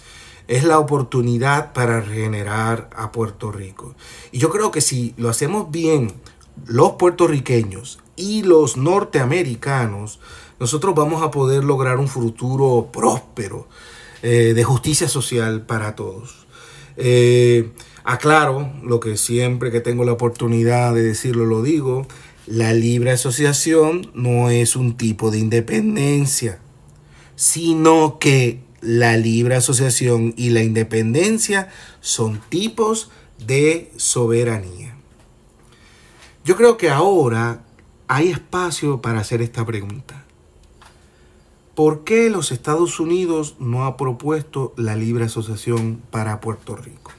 Es 0.47 0.63
la 0.63 0.79
oportunidad 0.79 1.73
para 1.73 2.01
regenerar 2.01 2.89
a 2.95 3.11
Puerto 3.11 3.51
Rico. 3.51 3.95
Y 4.31 4.39
yo 4.39 4.49
creo 4.49 4.71
que 4.71 4.81
si 4.81 5.13
lo 5.17 5.29
hacemos 5.29 5.71
bien, 5.71 6.13
los 6.65 6.93
puertorriqueños 6.93 7.99
y 8.15 8.43
los 8.43 8.77
norteamericanos, 8.77 10.19
nosotros 10.59 10.95
vamos 10.95 11.23
a 11.23 11.31
poder 11.31 11.63
lograr 11.63 11.97
un 11.97 12.07
futuro 12.07 12.89
próspero 12.91 13.67
eh, 14.21 14.53
de 14.53 14.63
justicia 14.63 15.09
social 15.09 15.65
para 15.65 15.95
todos. 15.95 16.42
Eh, 16.97 17.71
aclaro 18.03 18.71
lo 18.83 18.99
que 18.99 19.17
siempre 19.17 19.71
que 19.71 19.81
tengo 19.81 20.03
la 20.03 20.13
oportunidad 20.13 20.93
de 20.93 21.03
decirlo 21.03 21.45
lo 21.45 21.61
digo. 21.61 22.07
La 22.45 22.73
libre 22.73 23.11
asociación 23.11 24.11
no 24.13 24.49
es 24.49 24.75
un 24.75 24.97
tipo 24.97 25.31
de 25.31 25.39
independencia, 25.39 26.59
sino 27.35 28.19
que 28.19 28.59
la 28.81 29.15
libre 29.15 29.55
asociación 29.55 30.33
y 30.35 30.49
la 30.49 30.61
independencia 30.61 31.69
son 32.01 32.41
tipos 32.49 33.09
de 33.45 33.91
soberanía. 33.95 34.97
Yo 36.43 36.57
creo 36.57 36.75
que 36.75 36.89
ahora 36.89 37.63
hay 38.07 38.29
espacio 38.29 39.01
para 39.01 39.21
hacer 39.21 39.41
esta 39.41 39.65
pregunta. 39.65 40.22
¿Por 41.75 42.03
qué 42.03 42.29
los 42.29 42.51
Estados 42.51 42.99
Unidos 42.99 43.55
no 43.57 43.85
ha 43.85 43.97
propuesto 43.97 44.73
la 44.77 44.95
libre 44.95 45.25
asociación 45.25 46.03
para 46.11 46.39
Puerto 46.39 46.75
Rico? 46.75 47.11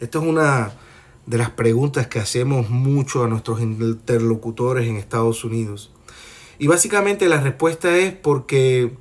Esta 0.00 0.18
es 0.18 0.24
una 0.24 0.72
de 1.26 1.38
las 1.38 1.50
preguntas 1.50 2.08
que 2.08 2.18
hacemos 2.18 2.70
mucho 2.70 3.22
a 3.22 3.28
nuestros 3.28 3.60
interlocutores 3.60 4.88
en 4.88 4.96
Estados 4.96 5.44
Unidos. 5.44 5.92
Y 6.58 6.66
básicamente 6.66 7.28
la 7.28 7.40
respuesta 7.40 7.96
es 7.96 8.12
porque 8.12 8.96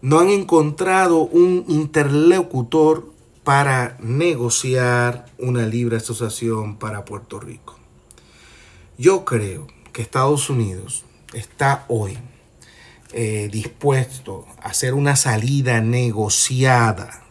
no 0.00 0.18
han 0.18 0.30
encontrado 0.30 1.18
un 1.18 1.64
interlocutor 1.68 3.08
para 3.44 3.96
negociar 4.00 5.26
una 5.38 5.64
libre 5.64 5.98
asociación 5.98 6.76
para 6.76 7.04
Puerto 7.04 7.38
Rico. 7.38 7.78
Yo 8.98 9.24
creo 9.24 9.68
que 9.92 10.02
Estados 10.02 10.50
Unidos 10.50 11.04
está 11.34 11.84
hoy 11.86 12.18
eh, 13.12 13.48
dispuesto 13.52 14.46
a 14.60 14.68
hacer 14.68 14.94
una 14.94 15.16
salida 15.16 15.80
negociada 15.80 17.22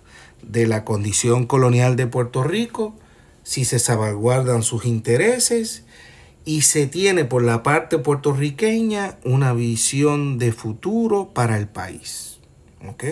de 0.42 0.68
la 0.68 0.86
condición 0.86 1.46
colonial 1.46 1.96
de 1.96 2.08
Puerto 2.08 2.44
Rico 2.44 2.96
si 3.44 3.66
se 3.66 3.80
salvaguardan 3.80 4.64
sus 4.64 4.86
intereses 4.86 5.84
y 6.46 6.62
se 6.62 6.88
tiene 6.88 7.26
por 7.26 7.44
la 7.44 7.64
parte 7.64 7.98
puertorriqueña 7.98 9.18
una 9.24 9.54
visión 9.54 10.38
de 10.38 10.52
futuro 10.52 11.30
para 11.34 11.58
el 11.58 11.68
país. 11.68 12.40
¿Ok? 12.88 13.04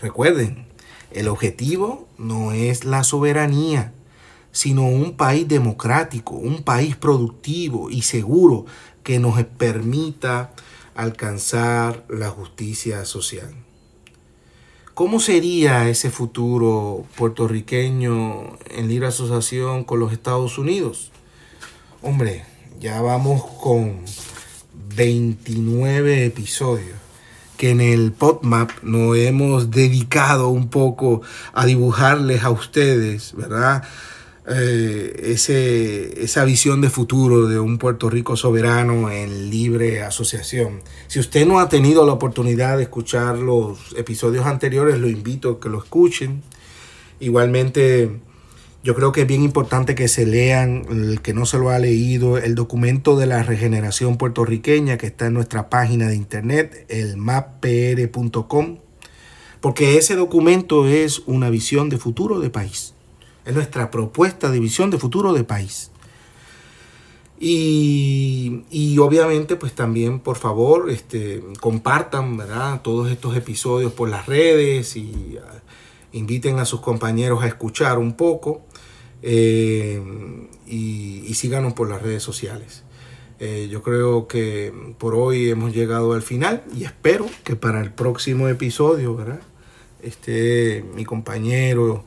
Recuerden, 0.00 0.66
el 1.12 1.28
objetivo 1.28 2.08
no 2.18 2.52
es 2.52 2.84
la 2.84 3.04
soberanía, 3.04 3.92
sino 4.50 4.86
un 4.86 5.16
país 5.16 5.46
democrático, 5.48 6.34
un 6.34 6.62
país 6.62 6.96
productivo 6.96 7.90
y 7.90 8.02
seguro 8.02 8.66
que 9.02 9.18
nos 9.18 9.42
permita 9.44 10.52
alcanzar 10.94 12.04
la 12.08 12.30
justicia 12.30 13.04
social. 13.04 13.54
¿Cómo 14.94 15.18
sería 15.18 15.88
ese 15.88 16.10
futuro 16.10 17.04
puertorriqueño 17.16 18.56
en 18.70 18.88
libre 18.88 19.08
asociación 19.08 19.84
con 19.84 19.98
los 19.98 20.12
Estados 20.12 20.56
Unidos? 20.56 21.10
Hombre, 22.00 22.44
ya 22.78 23.00
vamos 23.00 23.42
con 23.60 24.00
29 24.94 26.26
episodios 26.26 27.04
que 27.56 27.70
en 27.70 27.80
el 27.80 28.12
PodMap 28.12 28.70
nos 28.82 29.16
hemos 29.16 29.70
dedicado 29.70 30.48
un 30.48 30.68
poco 30.68 31.22
a 31.52 31.66
dibujarles 31.66 32.42
a 32.42 32.50
ustedes, 32.50 33.32
¿verdad? 33.36 33.84
Eh, 34.46 35.30
ese, 35.32 36.22
esa 36.22 36.44
visión 36.44 36.82
de 36.82 36.90
futuro 36.90 37.48
de 37.48 37.58
un 37.58 37.78
Puerto 37.78 38.10
Rico 38.10 38.36
soberano 38.36 39.10
en 39.10 39.48
libre 39.48 40.02
asociación. 40.02 40.82
Si 41.06 41.18
usted 41.18 41.46
no 41.46 41.60
ha 41.60 41.70
tenido 41.70 42.04
la 42.04 42.12
oportunidad 42.12 42.76
de 42.76 42.82
escuchar 42.82 43.38
los 43.38 43.94
episodios 43.96 44.44
anteriores, 44.44 44.98
lo 44.98 45.08
invito 45.08 45.50
a 45.50 45.60
que 45.60 45.70
lo 45.70 45.78
escuchen. 45.78 46.42
Igualmente, 47.20 48.20
yo 48.82 48.94
creo 48.94 49.12
que 49.12 49.22
es 49.22 49.26
bien 49.26 49.42
importante 49.42 49.94
que 49.94 50.08
se 50.08 50.26
lean, 50.26 50.84
el 50.90 51.22
que 51.22 51.32
no 51.32 51.46
se 51.46 51.56
lo 51.56 51.70
ha 51.70 51.78
leído, 51.78 52.36
el 52.36 52.54
documento 52.54 53.16
de 53.16 53.24
la 53.24 53.42
regeneración 53.42 54.18
puertorriqueña 54.18 54.98
que 54.98 55.06
está 55.06 55.28
en 55.28 55.32
nuestra 55.32 55.70
página 55.70 56.08
de 56.08 56.16
internet, 56.16 56.84
el 56.90 57.16
mappr.com, 57.16 58.78
porque 59.62 59.96
ese 59.96 60.16
documento 60.16 60.86
es 60.86 61.22
una 61.24 61.48
visión 61.48 61.88
de 61.88 61.96
futuro 61.96 62.40
de 62.40 62.50
país. 62.50 62.94
Es 63.44 63.54
nuestra 63.54 63.90
propuesta 63.90 64.50
de 64.50 64.60
visión 64.60 64.90
de 64.90 64.98
futuro 64.98 65.32
de 65.32 65.44
país. 65.44 65.90
Y, 67.38 68.96
obviamente, 68.98 69.56
pues 69.56 69.74
también, 69.74 70.20
por 70.20 70.36
favor, 70.36 70.88
este, 70.90 71.42
compartan 71.60 72.36
¿verdad? 72.36 72.80
todos 72.80 73.10
estos 73.10 73.36
episodios 73.36 73.92
por 73.92 74.08
las 74.08 74.26
redes 74.26 74.96
y 74.96 75.36
ah, 75.42 75.60
inviten 76.12 76.58
a 76.58 76.64
sus 76.64 76.80
compañeros 76.80 77.42
a 77.42 77.46
escuchar 77.46 77.98
un 77.98 78.14
poco 78.14 78.62
eh, 79.20 80.00
y, 80.66 81.34
síganos 81.34 81.74
por 81.74 81.90
las 81.90 82.00
redes 82.00 82.22
sociales. 82.22 82.82
Eh, 83.40 83.68
yo 83.70 83.82
creo 83.82 84.28
que 84.28 84.72
por 84.96 85.14
hoy 85.14 85.50
hemos 85.50 85.74
llegado 85.74 86.12
al 86.14 86.22
final 86.22 86.62
y 86.74 86.84
espero 86.84 87.26
que 87.42 87.56
para 87.56 87.82
el 87.82 87.92
próximo 87.92 88.48
episodio, 88.48 89.16
¿verdad? 89.16 89.40
esté 90.02 90.84
mi 90.94 91.04
compañero 91.04 92.04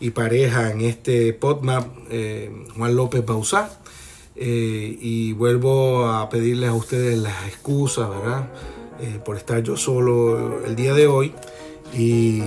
y 0.00 0.10
pareja 0.10 0.70
en 0.70 0.80
este 0.80 1.32
PodMap, 1.32 1.86
eh, 2.10 2.50
Juan 2.76 2.96
López 2.96 3.24
Bausá. 3.24 3.70
Eh, 4.42 4.96
y 5.00 5.34
vuelvo 5.34 6.06
a 6.06 6.30
pedirles 6.30 6.70
a 6.70 6.74
ustedes 6.74 7.18
las 7.18 7.46
excusas, 7.46 8.08
¿verdad? 8.08 8.48
Eh, 9.00 9.20
por 9.22 9.36
estar 9.36 9.62
yo 9.62 9.76
solo 9.76 10.64
el 10.64 10.76
día 10.76 10.94
de 10.94 11.06
hoy 11.06 11.34
y, 11.92 12.42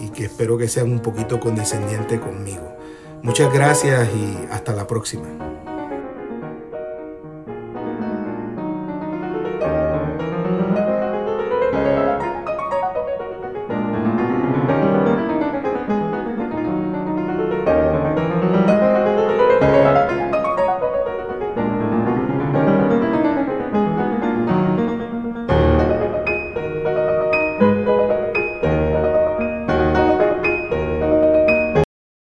y 0.00 0.10
que 0.14 0.24
espero 0.24 0.58
que 0.58 0.66
sean 0.66 0.90
un 0.90 1.00
poquito 1.00 1.38
condescendientes 1.38 2.20
conmigo. 2.20 2.76
Muchas 3.22 3.52
gracias 3.52 4.08
y 4.14 4.52
hasta 4.52 4.72
la 4.74 4.86
próxima. 4.86 5.49